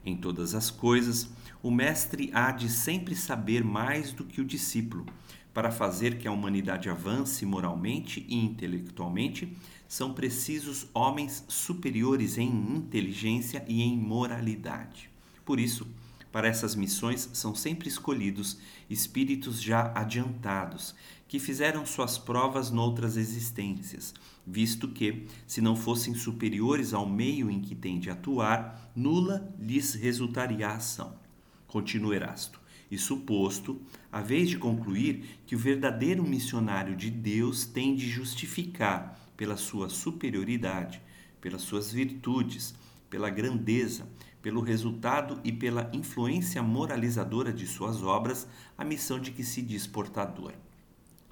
Em 0.05 0.17
todas 0.17 0.55
as 0.55 0.71
coisas, 0.71 1.31
o 1.63 1.71
mestre 1.71 2.31
há 2.35 2.51
de 2.51 2.69
sempre 2.69 3.15
saber 3.15 3.65
mais 3.65 4.13
do 4.13 4.25
que 4.25 4.41
o 4.41 4.45
discípulo. 4.45 5.07
Para 5.55 5.71
fazer 5.71 6.19
que 6.19 6.27
a 6.27 6.33
humanidade 6.33 6.89
avance 6.89 7.47
moralmente 7.47 8.25
e 8.29 8.37
intelectualmente, 8.37 9.57
são 9.87 10.13
precisos 10.13 10.87
homens 10.93 11.45
superiores 11.47 12.39
em 12.39 12.49
inteligência 12.49 13.65
e 13.69 13.83
em 13.83 13.97
moralidade. 13.97 15.11
Por 15.45 15.61
isso, 15.61 15.87
para 16.33 16.49
essas 16.49 16.75
missões 16.75 17.29
são 17.35 17.55
sempre 17.55 17.89
escolhidos 17.89 18.59
espíritos 18.89 19.61
já 19.61 19.93
adiantados, 19.95 20.95
que 21.29 21.39
fizeram 21.39 21.87
suas 21.87 22.19
provas 22.19 22.71
noutras 22.71 23.17
existências, 23.17 24.15
visto 24.47 24.89
que, 24.89 25.27
se 25.47 25.61
não 25.61 25.77
fossem 25.77 26.15
superiores 26.15 26.93
ao 26.93 27.09
meio 27.09 27.51
em 27.51 27.61
que 27.61 27.75
têm 27.75 28.01
de 28.01 28.11
atuar, 28.11 28.91
nula 28.97 29.55
lhes 29.59 29.95
resultaria 29.95 30.69
a 30.69 30.77
ação. 30.77 31.15
Continua 31.67 32.17
Erasto. 32.17 32.61
E 32.91 32.99
suposto, 32.99 33.81
a 34.11 34.21
vez 34.21 34.51
de 34.51 34.59
concluir 34.59 35.41
que 35.47 35.57
o 35.57 35.59
verdadeiro 35.59 36.23
missionário 36.23 36.95
de 36.95 37.11
Deus 37.11 37.65
tem 37.65 37.95
de 37.97 38.07
justificar 38.07 39.19
pela 39.35 39.57
sua 39.57 39.89
superioridade, 39.89 41.01
pelas 41.41 41.63
suas 41.63 41.91
virtudes, 41.91 42.75
pela 43.09 43.31
grandeza, 43.31 44.07
pelo 44.43 44.61
resultado 44.61 45.41
e 45.45 45.53
pela 45.53 45.89
influência 45.93 46.63
moralizadora 46.63 47.53
de 47.53 47.67
suas 47.67 48.03
obras, 48.03 48.49
a 48.77 48.85
missão 48.85 49.21
de 49.21 49.31
que 49.31 49.45
se 49.45 49.63
diz 49.63 49.87
portador. 49.87 50.53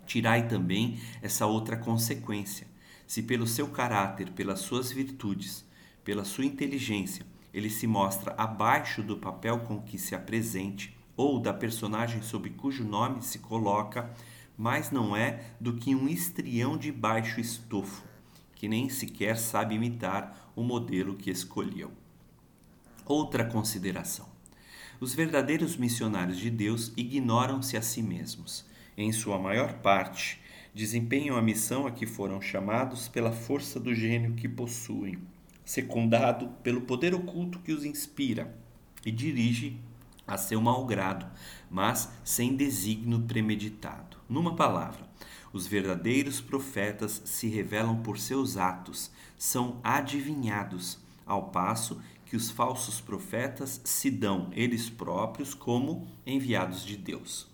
Tirai 0.07 0.49
também 0.49 1.01
essa 1.21 1.45
outra 1.45 1.77
consequência. 1.77 2.67
Se 3.07 3.23
pelo 3.23 3.47
seu 3.47 3.69
caráter, 3.69 4.31
pelas 4.31 4.61
suas 4.61 4.93
virtudes, 4.93 5.65
pela 6.05 6.25
sua 6.25 6.45
inteligência, 6.45 7.27
ele 7.53 7.69
se 7.69 7.87
mostra 7.87 8.33
abaixo 8.39 9.03
do 9.03 9.17
papel 9.17 9.61
com 9.61 9.83
que 9.83 9.99
se 9.99 10.15
apresente 10.15 10.97
ou 11.17 11.41
da 11.41 11.53
personagem 11.53 12.23
sob 12.23 12.49
cujo 12.51 12.85
nome 12.85 13.23
se 13.23 13.41
coloca, 13.41 14.11
mas 14.57 14.91
não 14.91 15.17
é 15.17 15.45
do 15.61 15.75
que 15.75 15.95
um 15.95 16.09
estrião 16.09 16.79
de 16.79 16.93
baixo 16.93 17.41
estofo, 17.41 18.05
que 18.55 18.69
nem 18.69 18.89
sequer 18.89 19.37
sabe 19.37 19.75
imitar 19.75 20.53
o 20.55 20.63
modelo 20.63 21.17
que 21.17 21.31
escolheu. 21.31 21.91
Outra 23.11 23.45
consideração. 23.45 24.29
Os 25.01 25.13
verdadeiros 25.13 25.77
missionários 25.77 26.39
de 26.39 26.49
Deus 26.49 26.93
ignoram-se 26.97 27.77
a 27.77 27.83
si 27.83 28.01
mesmos. 28.05 28.65
Em 28.97 29.11
sua 29.11 29.37
maior 29.37 29.73
parte, 29.81 30.41
desempenham 30.73 31.37
a 31.37 31.43
missão 31.43 31.89
a 31.89 31.91
que 31.91 32.07
foram 32.07 32.41
chamados 32.41 33.09
pela 33.09 33.33
força 33.33 33.81
do 33.81 33.93
gênio 33.93 34.37
que 34.37 34.49
possuem 34.49 35.19
secundado 35.65 36.51
pelo 36.63 36.83
poder 36.83 37.13
oculto 37.13 37.59
que 37.59 37.73
os 37.73 37.85
inspira 37.85 38.57
e 39.05 39.11
dirige 39.11 39.77
a 40.25 40.37
seu 40.37 40.61
malgrado, 40.61 41.27
mas 41.69 42.13
sem 42.23 42.55
desígnio 42.55 43.23
premeditado. 43.23 44.19
Numa 44.29 44.55
palavra, 44.55 45.05
os 45.53 45.67
verdadeiros 45.67 46.41
profetas 46.41 47.21
se 47.25 47.49
revelam 47.49 48.05
por 48.05 48.21
seus 48.21 48.57
atos, 48.57 49.11
são 49.37 49.81
adivinhados, 49.83 51.01
ao 51.27 51.51
passo 51.51 52.01
que 52.31 52.37
os 52.37 52.51
falsos 52.51 52.99
profetas 52.99 53.83
se 53.85 54.11
dão 54.11 54.49
eles 54.53 54.89
próprios 54.89 55.53
como 55.53 56.09
enviados 56.25 56.87
de 56.87 56.97
Deus. 56.97 57.47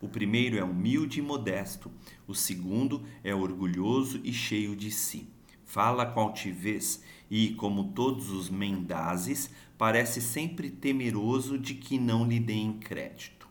O 0.00 0.08
primeiro 0.08 0.58
é 0.58 0.64
humilde 0.64 1.20
e 1.20 1.22
modesto, 1.22 1.88
o 2.26 2.34
segundo 2.34 3.04
é 3.22 3.32
orgulhoso 3.32 4.20
e 4.24 4.32
cheio 4.32 4.74
de 4.74 4.90
si 4.90 5.28
fala 5.72 6.04
com 6.04 6.20
altivez 6.20 7.02
e, 7.30 7.54
como 7.54 7.92
todos 7.92 8.28
os 8.28 8.50
mendazes, 8.50 9.48
parece 9.78 10.20
sempre 10.20 10.68
temeroso 10.68 11.58
de 11.58 11.72
que 11.72 11.98
não 11.98 12.28
lhe 12.28 12.38
deem 12.38 12.74
crédito. 12.74 13.48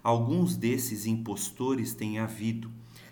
Alguns 0.00 0.56
desses 0.56 1.06
impostores 1.06 1.92
têm 1.92 2.20
havido, 2.20 2.70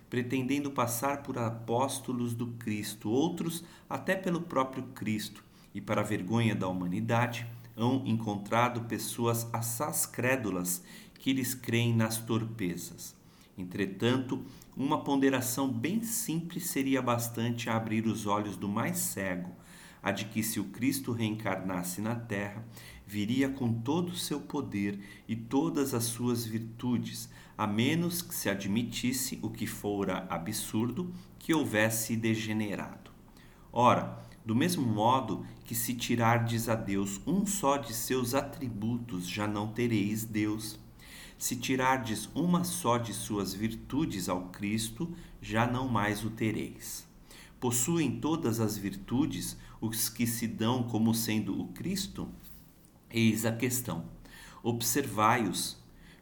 pretendendo 0.09 0.71
passar 0.71 1.25
por 1.25 1.37
apóstolos 1.37 2.33
do 2.33 2.47
Cristo, 2.53 3.11
outros 3.11 3.65
até 3.91 4.15
pelo 4.15 4.43
próprio 4.43 4.85
Cristo, 4.95 5.44
e 5.75 5.81
para 5.81 6.01
a 6.01 6.05
vergonha 6.05 6.55
da 6.55 6.69
humanidade, 6.69 7.47
hão 7.77 8.03
encontrado 8.07 8.83
pessoas 8.83 9.49
assaz 9.53 10.07
crédulas 10.07 10.83
que 11.19 11.33
lhes 11.33 11.55
creem 11.55 11.95
nas 11.95 12.19
torpezas. 12.19 13.15
Entretanto, 13.59 14.45
uma 14.77 15.03
ponderação 15.03 15.69
bem 15.69 16.03
simples 16.03 16.67
seria 16.67 17.01
bastante 17.03 17.69
a 17.69 17.77
abrir 17.77 18.07
os 18.07 18.27
olhos 18.27 18.57
do 18.57 18.69
mais 18.69 18.99
cego, 18.99 19.51
a 20.03 20.11
de 20.11 20.27
que 20.27 20.43
se 20.43 20.61
o 20.61 20.65
Cristo 20.65 21.13
reencarnasse 21.13 22.01
na 22.01 22.15
terra, 22.15 22.65
viria 23.07 23.49
com 23.49 23.73
todo 23.73 24.11
o 24.11 24.17
seu 24.17 24.41
poder 24.41 24.99
e 25.27 25.35
todas 25.35 25.95
as 25.95 26.05
suas 26.05 26.45
virtudes, 26.45 27.29
a 27.57 27.67
menos 27.67 28.21
que 28.21 28.35
se 28.35 28.49
admitisse 28.49 29.39
o 29.43 29.51
que 29.51 29.67
fora 29.67 30.27
absurdo 30.29 31.13
que 31.39 31.55
houvesse 31.55 32.17
degenerado. 32.17 33.11
Ora, 33.73 34.24
do 34.45 34.55
mesmo 34.55 34.87
modo 34.87 35.47
que 35.65 35.75
se 35.75 35.95
tirardes 35.95 36.69
a 36.69 36.75
Deus 36.75 37.21
um 37.27 37.47
só 37.47 37.77
de 37.79 37.95
seus 37.95 38.35
atributos, 38.35 39.27
já 39.27 39.47
não 39.49 39.69
tereis 39.69 40.25
Deus. 40.25 40.79
Se 41.39 41.57
tirardes 41.57 42.29
uma 42.35 42.63
só 42.63 42.99
de 42.99 43.15
suas 43.15 43.55
virtudes 43.55 44.29
ao 44.29 44.49
Cristo, 44.49 45.11
já 45.41 45.67
não 45.67 45.89
mais 45.89 46.25
o 46.25 46.31
tereis. 46.31 47.07
Possuem 47.59 48.21
todas 48.21 48.61
as 48.61 48.77
virtudes 48.77 49.57
os 49.81 50.09
que 50.09 50.27
se 50.27 50.47
dão 50.47 50.83
como 50.83 51.15
sendo 51.15 51.59
o 51.61 51.69
Cristo? 51.69 52.29
Eis 53.11 53.47
a 53.47 53.53
questão. 53.53 54.05
Observai-os, 54.63 55.77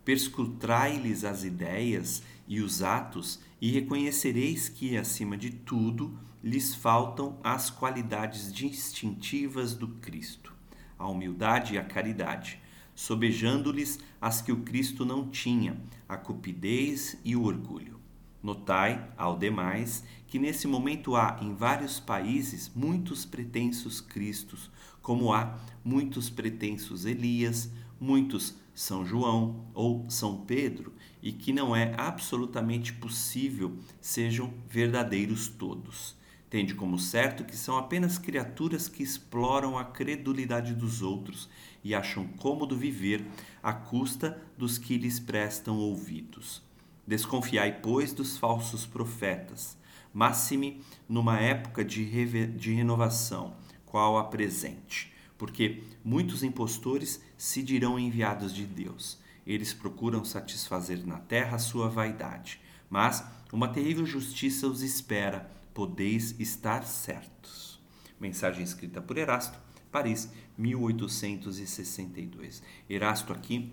perscrutai-lhes 0.04 1.24
as 1.24 1.44
ideias 1.44 2.22
e 2.46 2.60
os 2.60 2.82
atos, 2.82 3.40
e 3.60 3.70
reconhecereis 3.70 4.68
que, 4.68 4.96
acima 4.96 5.36
de 5.36 5.50
tudo, 5.50 6.18
lhes 6.42 6.74
faltam 6.74 7.38
as 7.42 7.70
qualidades 7.70 8.52
distintivas 8.52 9.74
do 9.74 9.88
Cristo, 9.88 10.52
a 10.98 11.06
humildade 11.08 11.74
e 11.74 11.78
a 11.78 11.84
caridade, 11.84 12.58
sobejando-lhes 12.94 14.00
as 14.20 14.42
que 14.42 14.50
o 14.50 14.62
Cristo 14.62 15.04
não 15.04 15.28
tinha, 15.28 15.80
a 16.08 16.16
cupidez 16.16 17.16
e 17.24 17.36
o 17.36 17.44
orgulho. 17.44 18.00
Notai, 18.42 19.08
ao 19.16 19.38
demais, 19.38 20.04
que 20.26 20.38
nesse 20.38 20.66
momento 20.66 21.14
há 21.14 21.38
em 21.40 21.54
vários 21.54 22.00
países 22.00 22.72
muitos 22.74 23.24
pretensos 23.24 24.00
Cristos, 24.00 24.68
como 25.00 25.32
há 25.32 25.58
muitos 25.84 26.28
pretensos 26.28 27.04
Elias, 27.04 27.70
muitos 28.00 28.56
São 28.74 29.06
João 29.06 29.66
ou 29.72 30.10
São 30.10 30.44
Pedro, 30.44 30.92
e 31.22 31.30
que 31.30 31.52
não 31.52 31.76
é 31.76 31.94
absolutamente 31.96 32.92
possível 32.92 33.78
sejam 34.00 34.52
verdadeiros 34.68 35.46
todos. 35.46 36.20
Tende 36.52 36.74
como 36.74 36.98
certo 36.98 37.46
que 37.46 37.56
são 37.56 37.78
apenas 37.78 38.18
criaturas 38.18 38.86
que 38.86 39.02
exploram 39.02 39.78
a 39.78 39.86
credulidade 39.86 40.74
dos 40.74 41.00
outros 41.00 41.48
e 41.82 41.94
acham 41.94 42.26
cômodo 42.26 42.76
viver 42.76 43.24
à 43.62 43.72
custa 43.72 44.38
dos 44.58 44.76
que 44.76 44.98
lhes 44.98 45.18
prestam 45.18 45.78
ouvidos. 45.78 46.62
Desconfiai, 47.06 47.80
pois, 47.80 48.12
dos 48.12 48.36
falsos 48.36 48.84
profetas, 48.84 49.78
máxime 50.12 50.82
numa 51.08 51.40
época 51.40 51.82
de, 51.82 52.04
de 52.48 52.74
renovação, 52.74 53.56
qual 53.86 54.18
a 54.18 54.24
presente, 54.24 55.10
porque 55.38 55.82
muitos 56.04 56.42
impostores 56.42 57.24
se 57.34 57.62
dirão 57.62 57.98
enviados 57.98 58.54
de 58.54 58.66
Deus. 58.66 59.18
Eles 59.46 59.72
procuram 59.72 60.22
satisfazer 60.22 61.02
na 61.06 61.18
terra 61.18 61.56
a 61.56 61.58
sua 61.58 61.88
vaidade, 61.88 62.60
mas 62.90 63.24
uma 63.50 63.68
terrível 63.68 64.04
justiça 64.04 64.66
os 64.66 64.82
espera 64.82 65.61
podeis 65.74 66.38
estar 66.38 66.84
certos. 66.84 67.82
Mensagem 68.20 68.62
escrita 68.62 69.00
por 69.00 69.18
Erasto, 69.18 69.58
Paris, 69.90 70.32
1862. 70.56 72.62
Erasto 72.88 73.32
aqui, 73.32 73.72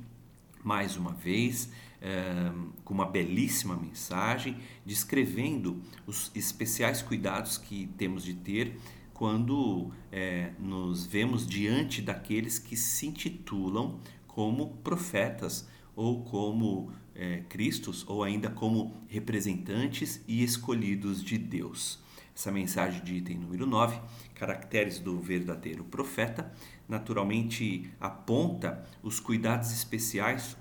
mais 0.64 0.98
uma 0.98 1.14
vez, 1.14 1.70
é, 2.02 2.52
com 2.84 2.94
uma 2.94 3.06
belíssima 3.06 3.76
mensagem, 3.76 4.58
descrevendo 4.86 5.82
os 6.06 6.32
especiais 6.36 7.02
cuidados 7.02 7.58
que 7.58 7.88
temos 7.98 8.24
de 8.24 8.34
ter 8.34 8.78
quando 9.14 9.92
é, 10.12 10.54
nos 10.58 11.06
vemos 11.06 11.46
diante 11.46 12.02
daqueles 12.02 12.58
que 12.58 12.78
se 12.78 13.08
intitulam 13.08 14.00
como 14.26 14.78
profetas 14.78 15.68
ou 15.94 16.24
como 16.24 16.94
é, 17.20 17.44
Cristos 17.50 18.06
ou 18.08 18.24
ainda 18.24 18.50
como 18.50 18.96
representantes 19.10 20.24
e 20.26 20.42
escolhidos 20.42 21.22
de 21.22 21.38
Deus. 21.38 22.00
Essa 22.34 22.50
mensagem 22.50 23.04
de 23.04 23.16
item 23.16 23.38
número 23.38 23.66
9, 23.66 24.00
caracteres 24.34 25.00
do 25.00 25.20
verdadeiro 25.20 25.84
profeta, 25.84 26.50
naturalmente 26.88 27.92
aponta 28.00 28.86
os 29.04 29.20
cuidados 29.20 29.74
especiais 29.74 30.56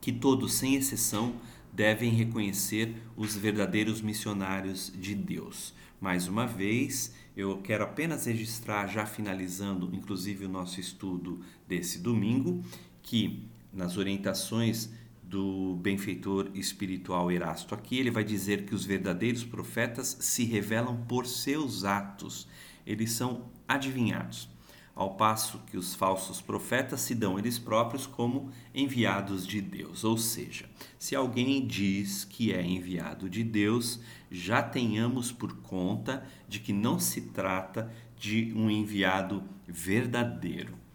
que 0.00 0.10
todos, 0.10 0.54
sem 0.54 0.74
exceção, 0.76 1.34
devem 1.70 2.10
reconhecer 2.10 2.96
os 3.14 3.36
verdadeiros 3.36 4.00
missionários 4.00 4.90
de 4.96 5.14
Deus. 5.14 5.74
Mais 6.00 6.26
uma 6.26 6.46
vez, 6.46 7.14
eu 7.36 7.58
quero 7.58 7.84
apenas 7.84 8.24
registrar, 8.24 8.86
já 8.86 9.04
finalizando 9.04 9.94
inclusive 9.94 10.46
o 10.46 10.48
nosso 10.48 10.80
estudo 10.80 11.40
desse 11.68 11.98
domingo, 11.98 12.64
que 13.02 13.46
nas 13.70 13.98
orientações 13.98 14.90
do 15.28 15.74
benfeitor 15.82 16.50
espiritual 16.54 17.32
Erasto 17.32 17.74
aqui, 17.74 17.98
ele 17.98 18.10
vai 18.10 18.22
dizer 18.22 18.64
que 18.64 18.74
os 18.74 18.84
verdadeiros 18.84 19.42
profetas 19.42 20.16
se 20.20 20.44
revelam 20.44 20.96
por 21.08 21.26
seus 21.26 21.84
atos, 21.84 22.46
eles 22.86 23.10
são 23.10 23.50
adivinhados, 23.66 24.48
ao 24.94 25.16
passo 25.16 25.58
que 25.66 25.76
os 25.76 25.94
falsos 25.96 26.40
profetas 26.40 27.00
se 27.00 27.14
dão 27.14 27.38
eles 27.38 27.58
próprios 27.58 28.06
como 28.06 28.50
enviados 28.72 29.44
de 29.44 29.60
Deus. 29.60 30.04
Ou 30.04 30.16
seja, 30.16 30.70
se 30.96 31.16
alguém 31.16 31.66
diz 31.66 32.24
que 32.24 32.52
é 32.52 32.64
enviado 32.64 33.28
de 33.28 33.42
Deus, 33.42 34.00
já 34.30 34.62
tenhamos 34.62 35.32
por 35.32 35.56
conta 35.56 36.24
de 36.48 36.60
que 36.60 36.72
não 36.72 37.00
se 37.00 37.22
trata 37.22 37.92
de 38.16 38.52
um 38.56 38.70
enviado 38.70 39.42
verdadeiro 39.66 40.85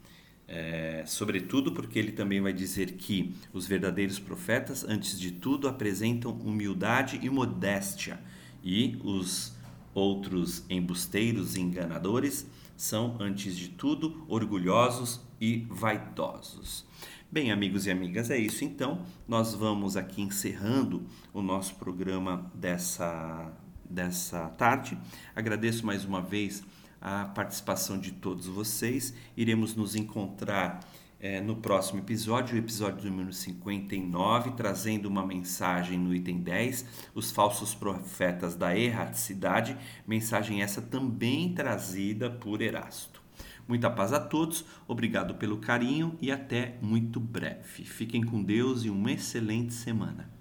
é, 0.54 1.06
sobretudo 1.08 1.72
porque 1.72 1.97
ele 1.97 2.12
também 2.12 2.41
vai 2.41 2.52
dizer 2.52 2.91
que 2.97 3.34
os 3.54 3.66
verdadeiros 3.66 4.20
profetas, 4.20 4.84
antes 4.84 5.18
de 5.18 5.32
tudo, 5.32 5.66
apresentam 5.66 6.34
humildade 6.34 7.18
e 7.24 7.30
modéstia, 7.30 8.20
e 8.62 8.99
os 9.02 9.56
outros 9.93 10.66
embusteiros 10.70 11.56
e 11.56 11.62
enganadores 11.62 12.45
são, 12.76 13.16
antes 13.18 13.58
de 13.58 13.70
tudo, 13.70 14.26
orgulhosos 14.28 15.22
e 15.39 15.66
vaidosos. 15.70 16.86
Bem, 17.32 17.49
amigos 17.49 17.86
e 17.86 17.91
amigas, 17.91 18.30
é 18.30 18.38
isso 18.38 18.66
então. 18.66 19.06
Nós 19.26 19.54
vamos 19.54 19.95
aqui 19.95 20.22
encerrando 20.22 21.08
o 21.34 21.41
nosso 21.41 21.76
programa 21.76 22.52
dessa, 22.54 23.54
dessa 23.89 24.49
tarde. 24.49 24.97
Agradeço 25.34 25.86
mais 25.86 26.04
uma 26.04 26.22
vez 26.22 26.62
a 27.02 27.26
participação 27.26 27.97
de 27.97 28.12
todos 28.12 28.45
vocês. 28.45 29.14
Iremos 29.36 29.76
nos 29.76 29.95
encontrar 29.95 30.80
é, 31.20 31.39
no 31.39 31.56
próximo 31.56 31.99
episódio, 31.99 32.56
o 32.56 32.60
episódio 32.60 33.10
número 33.10 33.32
59, 33.32 34.52
trazendo 34.52 35.08
uma 35.08 35.26
mensagem 35.26 35.97
no 35.97 36.14
item 36.16 36.39
10, 36.39 36.86
os 37.14 37.32
falsos 37.32 37.76
profetas 37.76 38.56
da 38.56 38.76
erraticidade, 38.78 39.78
mensagem 40.08 40.62
essa 40.62 40.82
também 40.82 41.54
trazida 41.54 42.30
por 42.30 42.62
Erasto. 42.62 43.22
Muita 43.68 43.89
paz 43.89 44.12
a 44.14 44.20
todos, 44.20 44.66
obrigado 44.88 45.36
pelo 45.36 45.58
carinho 45.58 46.18
e 46.20 46.32
até 46.32 46.78
muito 46.82 47.20
breve. 47.20 47.86
Fiquem 47.86 48.24
com 48.24 48.43
Deus 48.43 48.84
e 48.84 48.89
uma 48.89 49.12
excelente 49.12 49.74
semana. 49.74 50.41